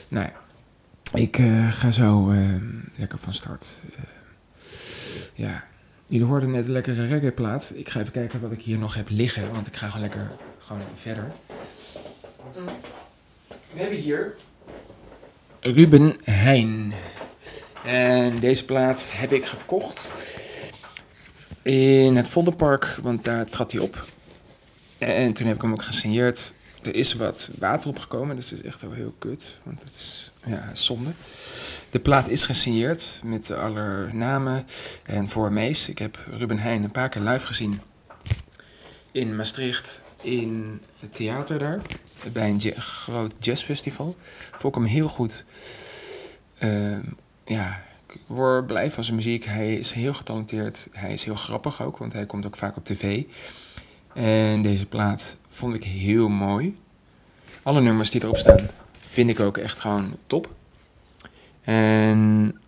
[0.08, 0.42] Nou ja.
[1.20, 2.34] Ik uh, ga zo
[2.96, 3.82] lekker van start.
[5.34, 5.64] ja.
[6.06, 7.74] Jullie hoorden net een lekkere reggae-plaat.
[7.76, 9.52] Ik ga even kijken wat ik hier nog heb liggen.
[9.52, 10.28] Want ik ga gewoon lekker
[10.58, 11.32] gewoon verder.
[13.74, 14.36] We hebben hier
[15.60, 16.94] Ruben Heijn.
[17.84, 20.12] En deze plaat heb ik gekocht
[21.62, 24.06] in het Vondelpark, want daar trad hij op.
[24.98, 26.54] En toen heb ik hem ook gesigneerd.
[26.84, 29.58] Er is wat water opgekomen, dus het is echt wel heel kut.
[29.64, 31.12] Want het is ja, zonde.
[31.90, 34.66] De plaat is gesigneerd met alle namen
[35.04, 35.90] en voor Mees.
[35.90, 37.82] Ik heb Ruben Heijn een paar keer live gezien
[39.12, 41.82] in Maastricht, in het theater daar
[42.32, 44.16] bij een groot jazzfestival.
[44.52, 45.46] Vond ik hem heel goed.
[46.64, 46.98] Uh,
[47.46, 49.46] ja, ik word blij van zijn muziek.
[49.46, 50.88] Hij is heel getalenteerd.
[50.92, 53.24] Hij is heel grappig ook, want hij komt ook vaak op tv.
[54.14, 56.78] En deze plaat vond ik heel mooi.
[57.64, 60.54] Alle nummers die erop staan vind ik ook echt gewoon top.
[61.62, 62.60] En,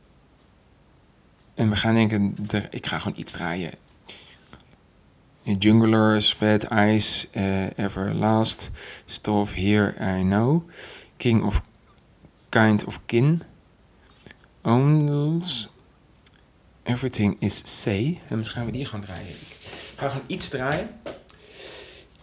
[1.53, 2.35] en we gaan denken,
[2.69, 3.71] ik ga gewoon iets draaien.
[5.59, 8.71] Junglers, Fat Ice, uh, Everlast,
[9.05, 10.69] Stuff Here I Know,
[11.17, 11.61] King of
[12.49, 13.43] Kind of Kin,
[14.61, 15.67] Owns,
[16.83, 18.21] Everything is Say.
[18.27, 19.29] En misschien gaan we die gaan draaien.
[19.29, 20.89] Ik ga gewoon iets draaien.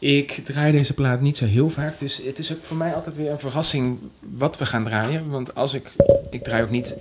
[0.03, 3.17] Ik draai deze plaat niet zo heel vaak, dus het is ook voor mij altijd
[3.17, 5.29] weer een verrassing wat we gaan draaien.
[5.29, 5.93] Want als ik,
[6.31, 6.97] ik draai ook niet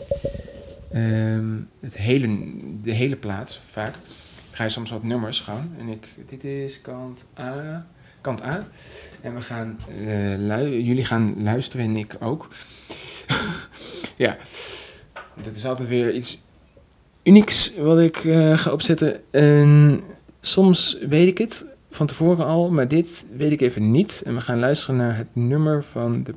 [0.94, 3.96] um, het hele, de hele plaat vaak
[4.52, 5.76] ga je soms wat nummers gaan.
[5.80, 7.88] En ik, dit is kant A.
[8.22, 8.68] Kant A.
[9.22, 12.48] En we gaan, uh, jullie gaan luisteren en ik ook.
[14.18, 14.38] ja,
[15.42, 16.42] dit is altijd weer iets
[17.24, 19.32] unieks wat ik uh, ga opzetten.
[19.32, 20.02] En
[20.42, 24.22] soms weet ik het van tevoren al, maar dit weet ik even niet.
[24.26, 26.34] En we gaan luisteren naar het nummer van de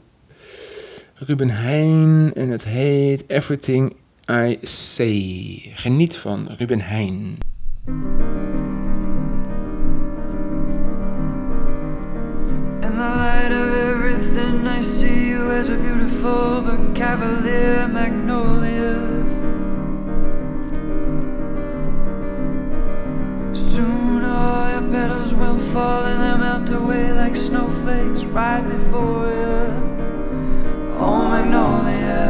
[1.14, 2.32] Ruben Heijn.
[2.34, 3.96] En het heet Everything
[4.30, 5.62] I Say.
[5.70, 7.38] Geniet van Ruben Heijn.
[12.80, 19.13] In the light of everything, I see you as a beautiful but cavalier magnolia.
[24.90, 29.94] petals will fall and they'll melt away like snowflakes right before you.
[30.98, 32.20] Oh, magnolia,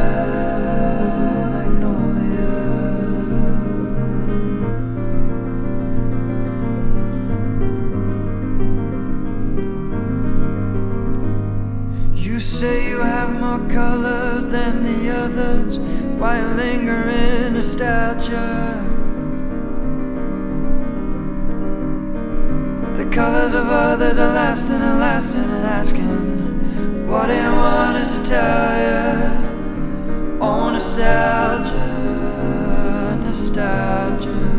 [1.52, 2.54] magnolia.
[12.14, 15.78] You say you have more color than the others.
[16.18, 18.93] Why linger in nostalgia?
[23.14, 28.76] Colors of others are lasting and lasting and asking what they want us to tell
[28.82, 30.38] you.
[30.40, 31.76] Oh, nostalgia,
[33.24, 34.53] nostalgia.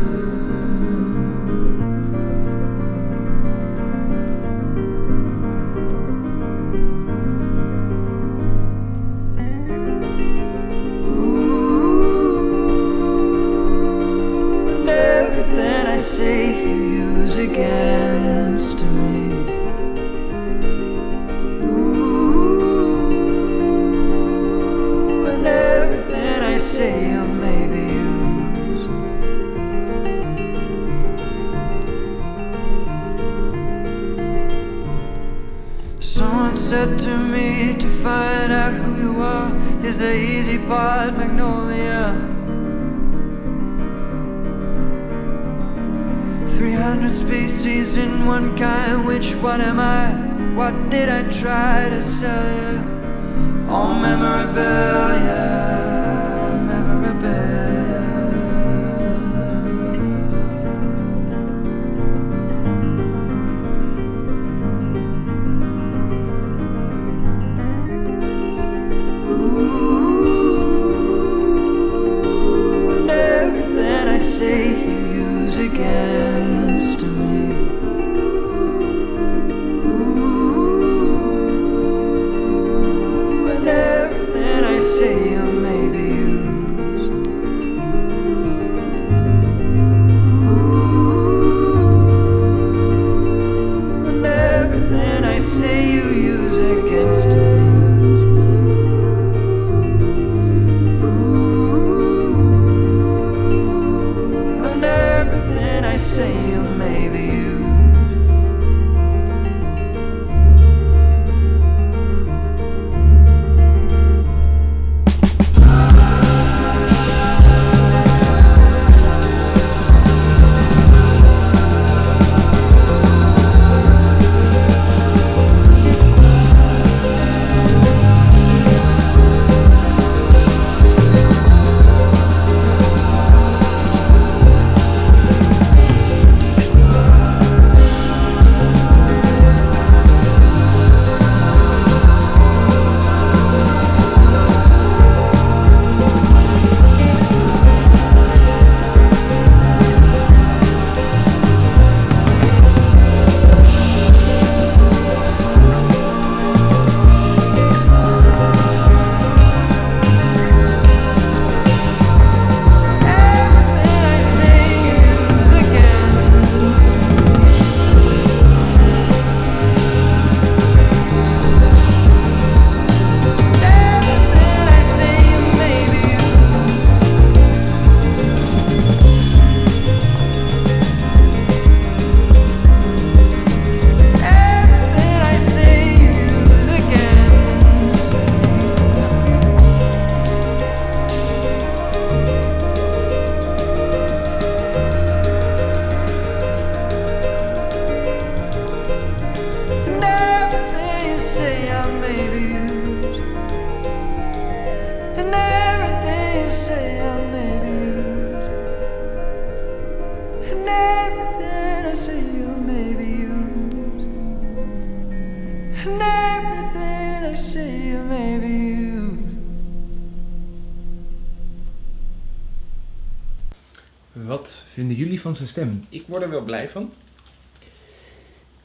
[225.26, 225.84] Van zijn stem?
[225.88, 226.92] Ik word er wel blij van.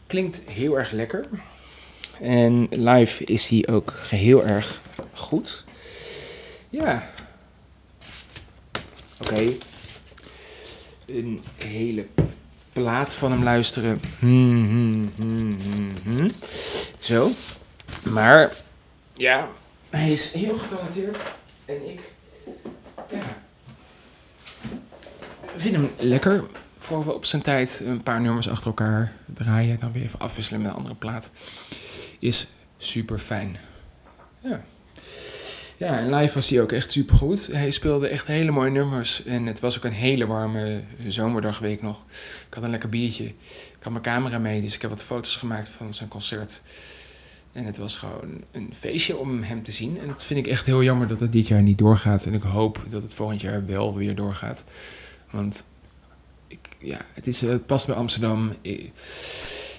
[0.08, 1.26] Klinkt heel erg lekker.
[2.20, 4.82] En live is hij ook heel erg
[5.14, 5.64] goed.
[6.70, 7.10] Ja.
[9.22, 9.54] Oké.
[11.06, 12.06] Een hele
[12.74, 14.02] plaat van hem luisteren.
[14.20, 15.58] Hmm, hmm,
[16.04, 16.32] hmm.
[17.00, 17.32] Zo.
[18.04, 18.56] Maar
[19.14, 19.50] ja,
[19.90, 21.24] hij is heel getalenteerd.
[21.66, 22.00] En ik
[23.10, 23.42] ja,
[25.56, 26.44] vind hem lekker.
[26.78, 29.80] Voor we op zijn tijd een paar nummers achter elkaar draaien.
[29.80, 31.32] Dan weer even afwisselen met een andere plaat.
[32.20, 32.48] Is
[32.78, 33.58] super fijn.
[34.40, 34.64] Ja.
[35.78, 37.48] Ja, en live was hij ook echt super goed.
[37.48, 39.24] Hij speelde echt hele mooie nummers.
[39.24, 42.06] En het was ook een hele warme zomerdagweek nog.
[42.48, 43.26] Ik had een lekker biertje.
[43.26, 46.62] Ik had mijn camera mee, dus ik heb wat foto's gemaakt van zijn concert.
[47.52, 50.00] En het was gewoon een feestje om hem te zien.
[50.00, 52.26] En dat vind ik echt heel jammer dat het dit jaar niet doorgaat.
[52.26, 54.64] En ik hoop dat het volgend jaar wel weer doorgaat.
[55.32, 55.68] Want
[56.48, 58.52] ik, ja, het, is, het past bij Amsterdam.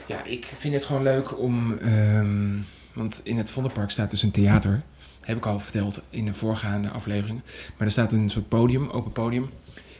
[0.06, 1.78] Ja, ik vind het gewoon leuk om.
[1.78, 2.58] ehm,
[2.94, 4.82] want in het Vondelpark staat dus een theater.
[5.20, 7.42] Heb ik al verteld in de voorgaande aflevering.
[7.76, 9.50] Maar er staat een soort podium, open podium.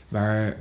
[0.09, 0.57] Waar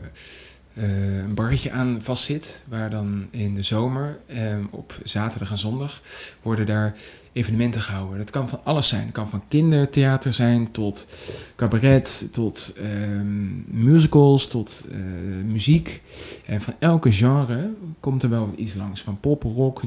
[0.73, 2.63] eh, een barretje aan vastzit.
[2.67, 6.01] Waar dan in de zomer ehm, op zaterdag en zondag
[6.41, 6.93] worden daar
[7.33, 8.17] evenementen gehouden.
[8.17, 9.01] Dat kan van alles zijn.
[9.05, 11.07] Het kan van kindertheater zijn tot
[11.55, 14.97] cabaret, tot ehm, musicals, tot eh,
[15.45, 16.01] muziek.
[16.45, 19.01] En van elke genre komt er wel iets langs.
[19.01, 19.81] Van pop, rock,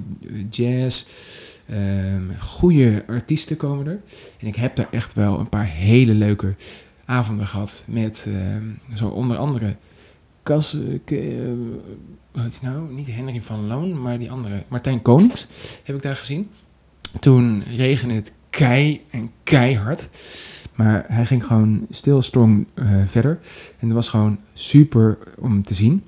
[0.50, 1.04] jazz.
[1.68, 4.00] ehm goede artiesten komen er.
[4.38, 6.54] En ik heb daar echt wel een paar hele leuke
[7.04, 7.84] avonden gehad.
[7.86, 8.28] Met
[8.94, 9.76] zo onder andere
[10.44, 11.18] Kas, eh, K- eh,
[12.32, 12.92] hoe heet hij nou?
[12.92, 14.64] Niet Henry van Loon, maar die andere.
[14.68, 15.46] Martijn Konings
[15.84, 16.50] heb ik daar gezien.
[17.20, 20.08] Toen regende het kei en keihard.
[20.74, 23.38] Maar hij ging gewoon stil strong eh, verder.
[23.78, 26.04] En het was gewoon super om te zien.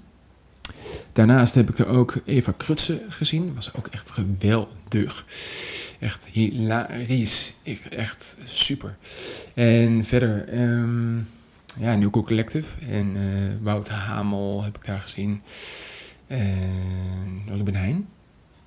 [1.13, 3.55] Daarnaast heb ik er ook Eva Krutse gezien.
[3.55, 5.25] Was ook echt geweldig.
[6.01, 7.55] Echt hilarisch.
[7.63, 8.97] Ik, echt super.
[9.55, 11.19] En verder, ehm
[11.79, 12.87] ja, New Cool Collective.
[12.87, 15.43] En eh, Wout Hamel heb ik daar gezien.
[16.27, 18.09] En Ruben Heijn.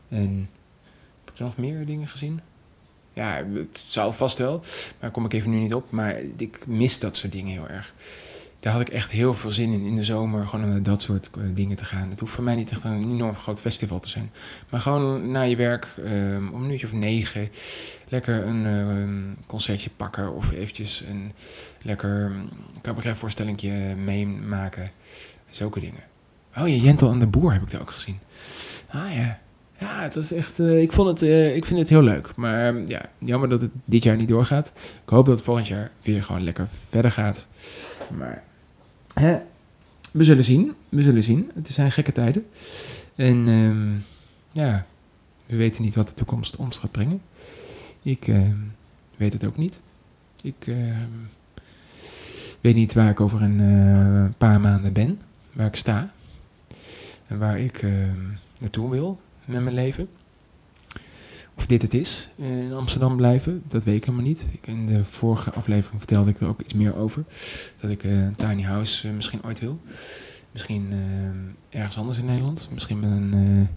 [0.10, 0.50] En
[1.26, 2.40] heb ik nog meer dingen gezien?
[3.14, 4.62] Ja, het zou vast wel.
[5.00, 5.92] Maar kom ik even nu niet op.
[5.92, 7.94] Maar ik mis dat soort dingen heel erg.
[8.60, 10.48] Daar had ik echt heel veel zin in in de zomer.
[10.48, 12.10] Gewoon naar dat soort eh, dingen te gaan.
[12.10, 14.32] Het hoeft voor mij niet echt een enorm groot festival te zijn.
[14.70, 17.50] Maar gewoon na je werk, ehm, om een uurtje of negen,
[18.08, 20.34] lekker een ehm, concertje pakken.
[20.34, 21.32] Of eventjes een
[21.82, 22.50] lekker mm,
[22.82, 24.92] cabaretvoorstellingje meemaken.
[25.50, 26.04] Zulke dingen.
[26.58, 28.20] Oh ja, Jentel en de Boer heb ik daar ook gezien.
[28.90, 29.40] Ah ja.
[29.80, 30.60] Ja, het is echt.
[30.60, 32.36] eh, ik, vond het, eh, ik vind het heel leuk.
[32.36, 34.72] Maar ehm, ja, jammer dat het dit jaar niet doorgaat.
[34.76, 37.48] Ik hoop dat het volgend jaar weer gewoon lekker verder gaat.
[38.18, 38.44] Maar
[40.12, 40.76] we zullen zien.
[40.90, 41.52] We zullen zien.
[41.54, 42.46] Het zijn gekke tijden.
[43.16, 43.98] En ehm,
[44.52, 44.86] ja,
[45.46, 47.22] we weten niet wat de toekomst ons gaat brengen.
[48.02, 48.58] Ik ehm,
[49.18, 49.80] weet het ook niet.
[50.42, 51.10] Ik ehm,
[52.62, 55.22] weet niet waar ik over een eh, paar maanden ben.
[55.54, 56.12] Waar ik sta.
[57.28, 57.86] En waar ik
[58.60, 60.10] naartoe wil met mijn leven.
[61.60, 64.48] Of dit het is, in Amsterdam blijven, dat weet ik helemaal niet.
[64.62, 67.24] In de vorige aflevering vertelde ik er ook iets meer over.
[67.82, 69.80] Dat ik eh, een tiny house eh, misschien ooit wil.
[70.52, 72.70] Misschien eh, ergens anders in Nederland.
[72.74, 73.68] Misschien met een eh,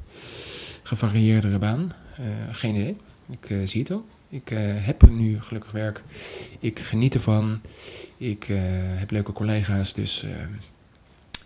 [0.82, 1.92] gevarieerdere baan.
[2.16, 2.96] Eh, geen idee.
[3.30, 4.04] Ik eh, zie het wel.
[4.28, 6.02] Ik eh, heb nu gelukkig werk.
[6.58, 7.60] Ik geniet ervan.
[8.16, 9.92] Ik eh, heb leuke collega's.
[9.92, 10.30] Dus eh,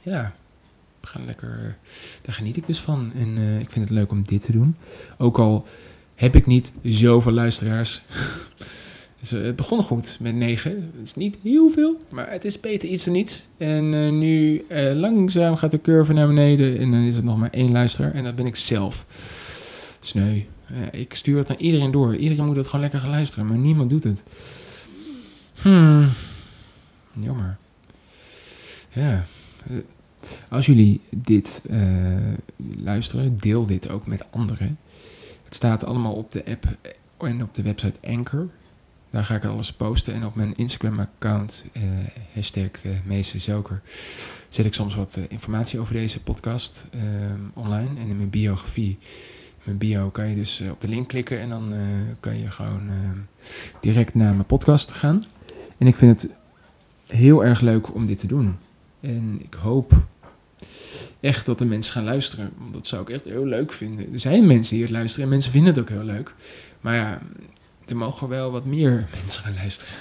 [0.02, 0.32] ja,
[1.00, 1.76] we gaan lekker.
[2.22, 3.12] Daar geniet ik dus van.
[3.14, 4.76] En eh, ik vind het leuk om dit te doen.
[5.18, 5.66] Ook al
[6.16, 8.02] heb ik niet zoveel luisteraars.
[9.20, 10.92] dus, eh, het begon goed met negen.
[10.96, 13.46] Het is niet heel veel, maar het is beter iets dan niets.
[13.56, 16.78] En eh, nu eh, langzaam gaat de curve naar beneden.
[16.78, 18.14] En dan is het nog maar één luisteraar.
[18.14, 19.06] En dat ben ik zelf.
[20.00, 20.40] Sneu.
[20.66, 22.16] Eh, ik stuur het naar iedereen door.
[22.16, 24.24] Iedereen moet het gewoon lekker gaan luisteren, maar niemand doet het.
[25.62, 26.08] Hmm.
[27.12, 27.56] Jammer.
[28.92, 29.24] Ja.
[30.48, 31.62] Als jullie dit
[32.82, 34.78] luisteren, deel dit ook met anderen.
[35.46, 36.64] Het staat allemaal op de app
[37.18, 38.48] en op de website Anchor.
[39.10, 40.14] Daar ga ik alles posten.
[40.14, 41.82] En op mijn Instagram-account, eh
[42.32, 42.70] hashtag
[43.22, 43.82] Zoker,
[44.48, 47.00] zet ik soms wat eh, informatie over deze podcast eh,
[47.54, 48.00] online.
[48.00, 48.98] En in mijn biografie,
[49.64, 51.40] mijn bio, kan je dus op de link klikken.
[51.40, 51.74] En dan
[52.20, 52.94] kan je gewoon eh,
[53.80, 55.24] direct naar mijn podcast gaan.
[55.78, 56.32] En ik vind het
[57.06, 58.56] heel erg leuk om dit te doen.
[59.00, 60.06] En ik hoop
[61.20, 62.52] echt dat er mensen gaan luisteren.
[62.58, 64.12] Want dat zou ik echt heel leuk vinden.
[64.12, 66.34] Er zijn mensen die het luisteren en mensen vinden het ook heel leuk.
[66.80, 67.20] Maar ja,
[67.86, 69.94] er mogen wel wat meer mensen gaan luisteren.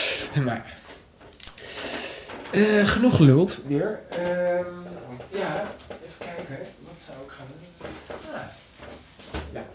[0.46, 0.76] maar
[2.52, 4.00] eh, genoeg geluld weer.
[4.10, 4.66] Ehm,
[5.28, 6.58] ja, even kijken.
[6.78, 7.88] Wat zou ik gaan doen?
[8.34, 8.40] Ah,
[9.52, 9.66] ja,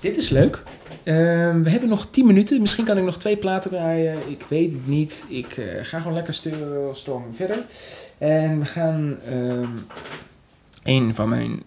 [0.00, 0.62] dit is leuk.
[1.04, 2.60] Ehm, we hebben nog 10 minuten.
[2.60, 4.30] Misschien kan ik nog twee platen draaien.
[4.30, 5.26] Ik weet het niet.
[5.28, 6.34] Ik eh, ga gewoon lekker
[6.92, 7.64] storm verder.
[8.18, 9.76] En we gaan ehm,
[10.82, 11.62] een van mijn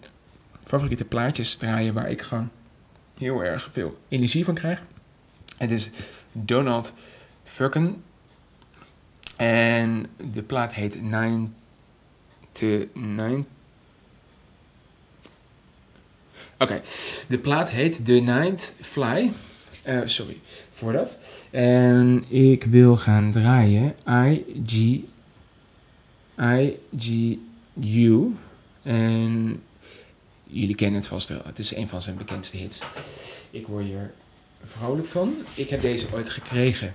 [0.62, 2.50] favoriete plaatjes draaien waar ik gewoon
[3.18, 4.82] heel erg veel energie van krijg.
[5.58, 5.90] Het is
[6.32, 6.94] Donald
[7.42, 8.02] Furken.
[9.36, 11.54] En de plaat heet 9
[12.52, 13.46] to 9.
[16.64, 16.80] Oké,
[17.28, 19.30] de plaat heet The Night Fly.
[19.82, 20.36] Eh, sorry
[20.70, 21.18] voor dat.
[21.50, 24.72] En ik wil gaan draaien I G
[26.40, 27.36] I G
[27.80, 28.36] U.
[28.82, 29.62] En
[30.46, 31.40] jullie kennen het vast wel.
[31.44, 32.82] Het is een van zijn bekendste hits.
[33.50, 34.12] Ik word hier
[34.62, 35.34] vrolijk van.
[35.54, 36.92] Ik heb deze ooit gekregen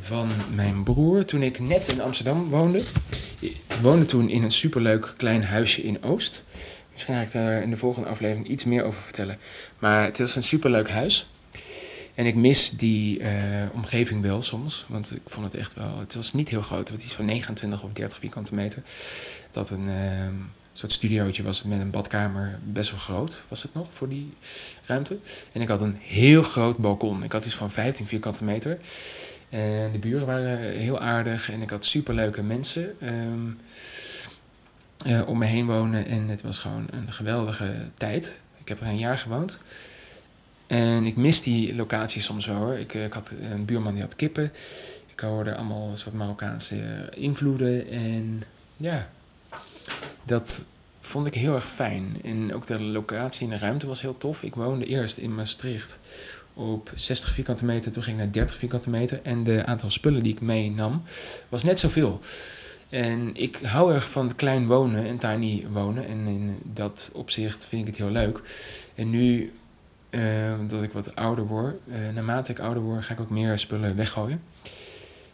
[0.00, 2.82] van mijn broer toen ik net in Amsterdam woonde.
[3.40, 6.44] Ik woonde toen in een superleuk klein huisje in Oost.
[7.04, 9.38] Ga ik daar in de volgende aflevering iets meer over vertellen.
[9.78, 11.30] Maar het is een superleuk huis.
[12.14, 13.28] En ik mis die uh,
[13.74, 14.86] omgeving wel soms.
[14.88, 15.98] Want ik vond het echt wel.
[15.98, 16.88] Het was niet heel groot.
[16.88, 18.82] Het was iets van 29 of 30 vierkante meter.
[19.50, 20.28] Dat een uh,
[20.72, 22.58] soort studiootje was met een badkamer.
[22.64, 24.32] Best wel groot was het nog voor die
[24.84, 25.18] ruimte.
[25.52, 27.24] En ik had een heel groot balkon.
[27.24, 28.78] Ik had iets van 15 vierkante meter.
[29.48, 31.50] En de buren waren heel aardig.
[31.50, 32.96] En ik had superleuke mensen.
[33.02, 33.58] Um,
[35.06, 36.06] uh, om me heen wonen.
[36.06, 38.40] En het was gewoon een geweldige tijd.
[38.58, 39.60] Ik heb er een jaar gewoond.
[40.66, 42.78] En ik mis die locatie soms wel hoor.
[42.78, 44.52] Ik, ik had een buurman die had kippen.
[45.06, 47.88] Ik hoorde allemaal soort Marokkaanse invloeden.
[47.90, 48.42] En
[48.76, 49.08] ja,
[50.24, 50.66] dat
[51.00, 52.16] vond ik heel erg fijn.
[52.24, 54.42] En ook de locatie in de ruimte was heel tof.
[54.42, 55.98] Ik woonde eerst in Maastricht
[56.54, 57.92] op 60 vierkante meter.
[57.92, 59.20] Toen ging ik naar 30 vierkante meter.
[59.22, 61.02] En de aantal spullen die ik meenam
[61.48, 62.20] was net zoveel.
[62.90, 66.06] En ik hou erg van klein wonen en tiny wonen.
[66.06, 68.40] En in dat opzicht vind ik het heel leuk.
[68.94, 69.52] En nu
[70.10, 73.58] uh, dat ik wat ouder word, uh, naarmate ik ouder word, ga ik ook meer
[73.58, 74.42] spullen weggooien.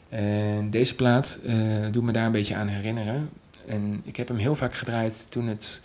[0.09, 3.29] En deze plaat uh, doet me daar een beetje aan herinneren.
[3.67, 5.81] En ik heb hem heel vaak gedraaid toen het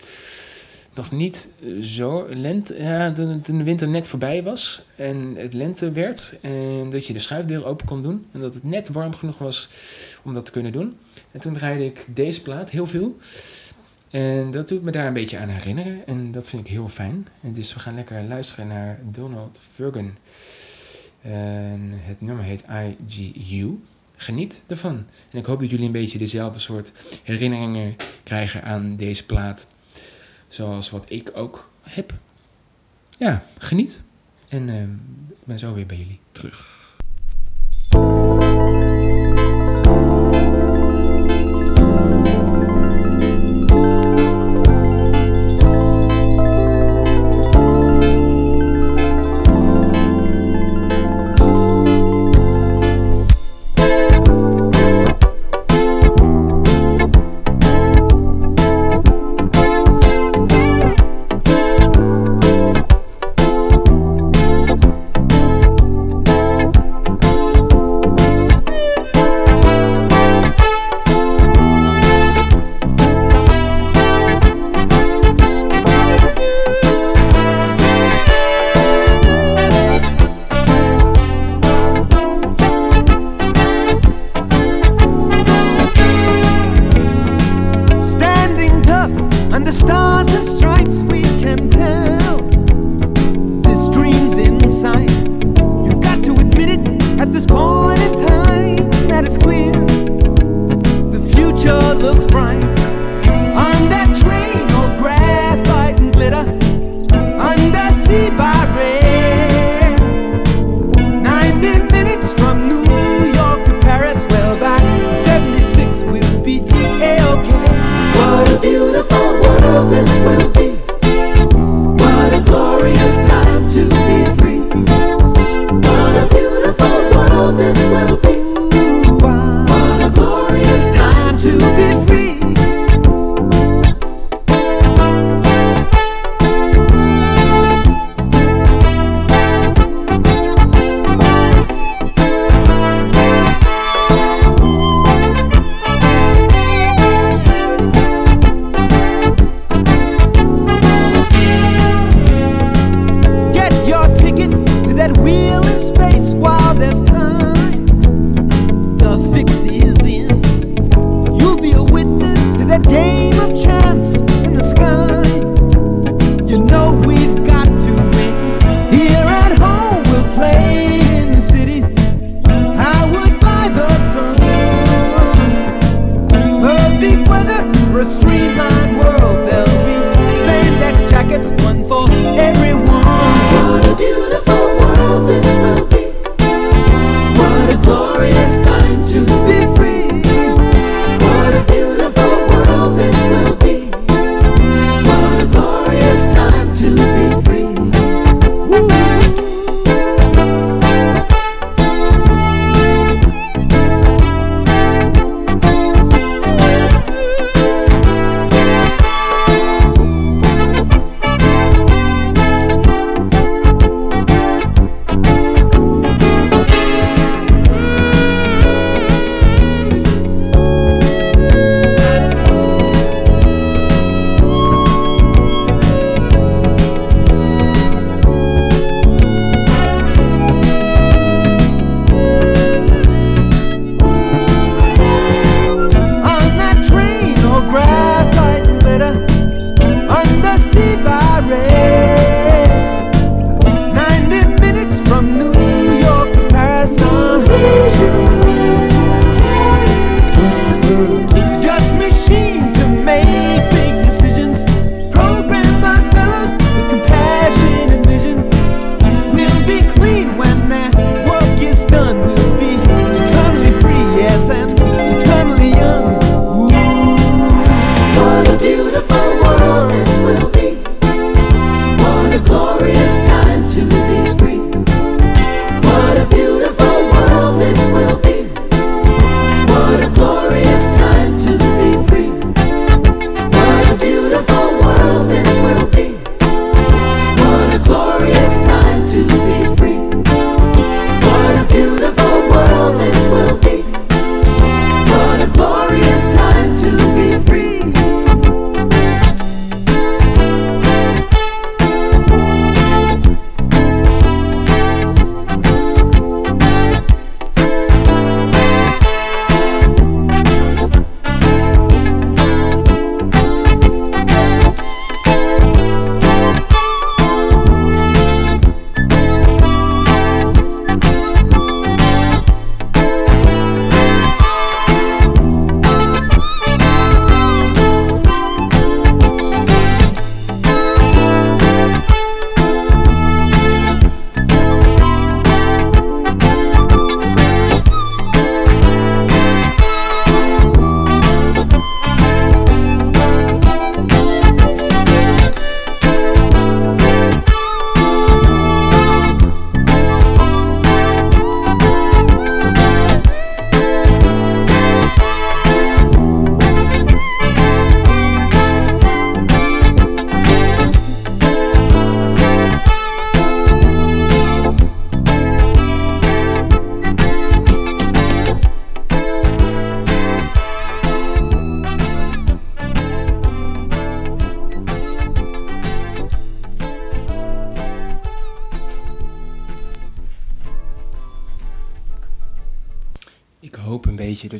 [0.94, 1.50] nog niet
[1.82, 7.06] zo lente, ja, toen de winter net voorbij was en het lente werd en dat
[7.06, 9.68] je de schuifdeur open kon doen en dat het net warm genoeg was
[10.22, 10.98] om dat te kunnen doen.
[11.32, 13.16] En toen draaide ik deze plaat heel veel.
[14.10, 17.26] En dat doet me daar een beetje aan herinneren en dat vind ik heel fijn.
[17.40, 20.14] En dus we gaan lekker luisteren naar Donald Furgan.
[21.22, 22.64] En het nummer heet
[23.06, 23.78] IGU.
[24.16, 25.06] Geniet ervan.
[25.30, 29.66] En ik hoop dat jullie een beetje dezelfde soort herinneringen krijgen aan deze plaat.
[30.48, 32.14] Zoals wat ik ook heb.
[33.18, 34.02] Ja, geniet.
[34.48, 34.82] En uh,
[35.30, 36.91] ik ben zo weer bij jullie terug.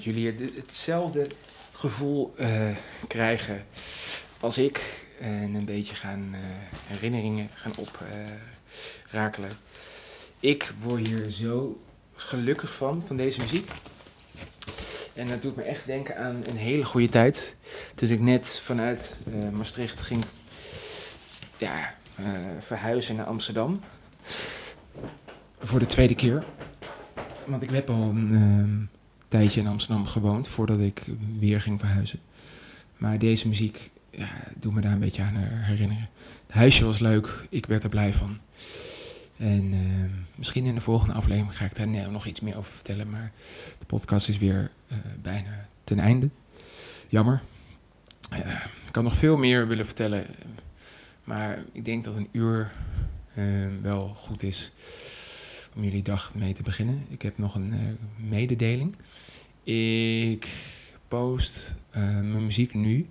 [0.03, 1.26] Dat jullie het- hetzelfde
[1.72, 2.76] gevoel eh,
[3.09, 3.64] krijgen
[4.40, 5.05] als ik.
[5.20, 6.40] En een beetje gaan eh,
[6.86, 9.50] herinneringen gaan oprakelen.
[10.40, 11.82] ik word hier zo
[12.12, 13.70] gelukkig van, van deze muziek.
[15.14, 17.57] En dat doet me echt denken aan een hele goede tijd.
[17.94, 20.24] Toen ik net vanuit eh, Maastricht ging
[21.57, 22.24] ja, eh,
[22.61, 23.80] verhuizen naar Amsterdam.
[25.59, 26.44] Voor de tweede keer.
[27.46, 29.00] Want ik heb al een ehm,
[29.39, 31.05] tijdje in Amsterdam gewoond voordat ik
[31.39, 32.20] weer ging verhuizen.
[32.97, 33.91] Maar deze muziek
[34.61, 36.09] doet me daar een beetje aan herinneren.
[36.47, 38.39] Het huisje was leuk, ik werd er blij van.
[39.37, 43.11] En ehm, misschien in de volgende aflevering ga ik daar nog iets meer over vertellen.
[43.11, 43.33] Maar
[43.78, 46.30] de podcast is weer eh, bijna ten einde.
[47.09, 47.43] Jammer.
[48.30, 50.26] Eh, ik kan nog veel meer willen vertellen.
[51.24, 52.72] Maar ik denk dat een uur
[53.35, 54.72] ehm, wel goed is
[55.74, 57.07] om jullie dag mee te beginnen.
[57.09, 57.78] Ik heb nog een eh,
[58.28, 58.97] mededeling.
[59.65, 60.49] Ik
[61.09, 63.09] post eh, mijn muziek nu,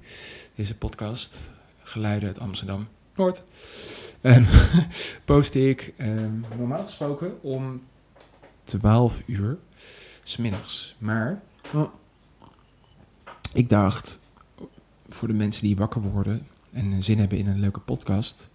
[0.55, 1.37] deze podcast,
[1.83, 3.43] Geluiden uit Amsterdam Noord.
[4.21, 4.43] Ehm,
[5.25, 7.81] post ik ehm, normaal gesproken om
[8.63, 9.57] 12 uur
[10.23, 10.95] smiddags.
[10.97, 11.41] Maar
[13.53, 14.19] ik dacht,
[15.09, 18.49] voor de mensen die wakker worden en zin hebben in een leuke podcast,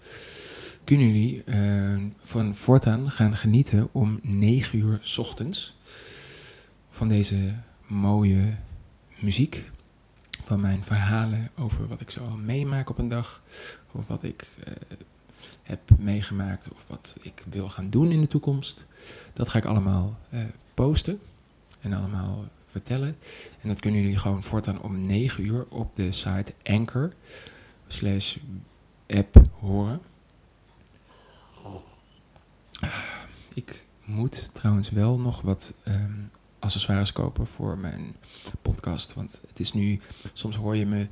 [0.85, 5.79] kunnen jullie eh, van voortaan gaan genieten om 9 uur 's ochtends
[6.91, 7.55] van deze
[7.87, 8.57] mooie
[9.19, 9.71] muziek.
[10.43, 13.43] Van mijn verhalen over wat ik zo meemaak op een dag.
[13.93, 14.73] Of wat ik eh,
[15.63, 16.69] heb meegemaakt.
[16.73, 18.87] Of wat ik wil gaan doen in de toekomst.
[19.33, 20.41] Dat ga ik allemaal eh,
[20.75, 21.21] posten.
[21.81, 23.17] En allemaal vertellen.
[23.61, 27.13] En dat kunnen jullie gewoon voortaan om 9 uur op de site Anchor.
[27.87, 28.37] Slash
[29.07, 30.01] app horen.
[33.55, 36.13] Ik moet trouwens wel nog wat ehm,
[36.59, 38.17] accessoires kopen voor mijn
[38.63, 39.15] podcast.
[39.15, 40.01] Want het is nu,
[40.33, 41.09] soms hoor je me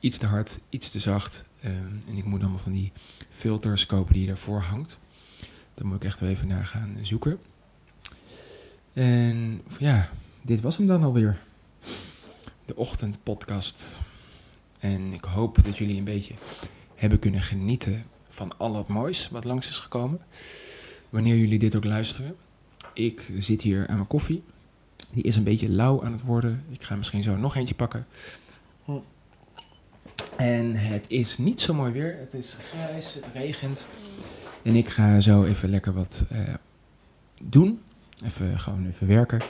[0.00, 1.44] iets te hard, iets te zacht.
[1.60, 2.92] ehm, en ik moet allemaal van die
[3.28, 4.98] filters kopen die je daarvoor hangt.
[5.74, 7.38] Daar moet ik echt wel even naar gaan zoeken.
[8.92, 10.10] En ja,
[10.42, 11.40] dit was hem dan alweer.
[12.64, 13.98] De ochtendpodcast.
[14.80, 16.34] En ik hoop dat jullie een beetje
[16.94, 20.20] hebben kunnen genieten van al het moois wat langs is gekomen.
[21.08, 22.36] Wanneer jullie dit ook luisteren.
[22.94, 24.42] Ik zit hier aan mijn koffie.
[25.12, 26.64] Die is een beetje lauw aan het worden.
[26.68, 28.06] Ik ga misschien zo nog eentje pakken.
[30.36, 32.16] En het is niet zo mooi weer.
[32.18, 33.88] Het is grijs, het regent.
[34.62, 36.54] En ik ga zo even lekker wat eh,
[37.42, 37.80] doen.
[38.24, 39.40] Even gewoon even werken.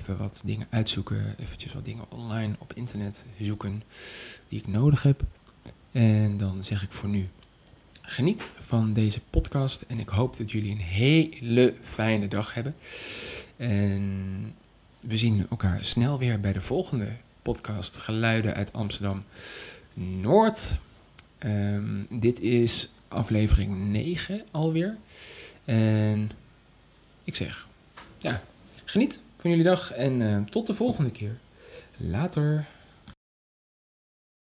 [0.00, 1.34] Even wat dingen uitzoeken.
[1.38, 3.82] Eventjes wat dingen online op internet zoeken
[4.48, 5.22] die ik nodig heb.
[5.92, 7.28] En dan zeg ik voor nu
[8.02, 12.74] geniet van deze podcast en ik hoop dat jullie een hele fijne dag hebben.
[13.56, 14.54] En
[15.02, 17.08] we zien elkaar snel weer bij de volgende
[17.42, 19.24] podcast Geluiden uit Amsterdam
[19.94, 20.78] Noord.
[21.38, 24.96] Ehm, dit is aflevering 9 alweer.
[25.64, 26.30] En
[27.24, 27.66] ik zeg,
[28.18, 28.42] ja,
[28.84, 31.38] geniet van jullie dag en eh, tot de volgende keer.
[31.96, 32.66] Later.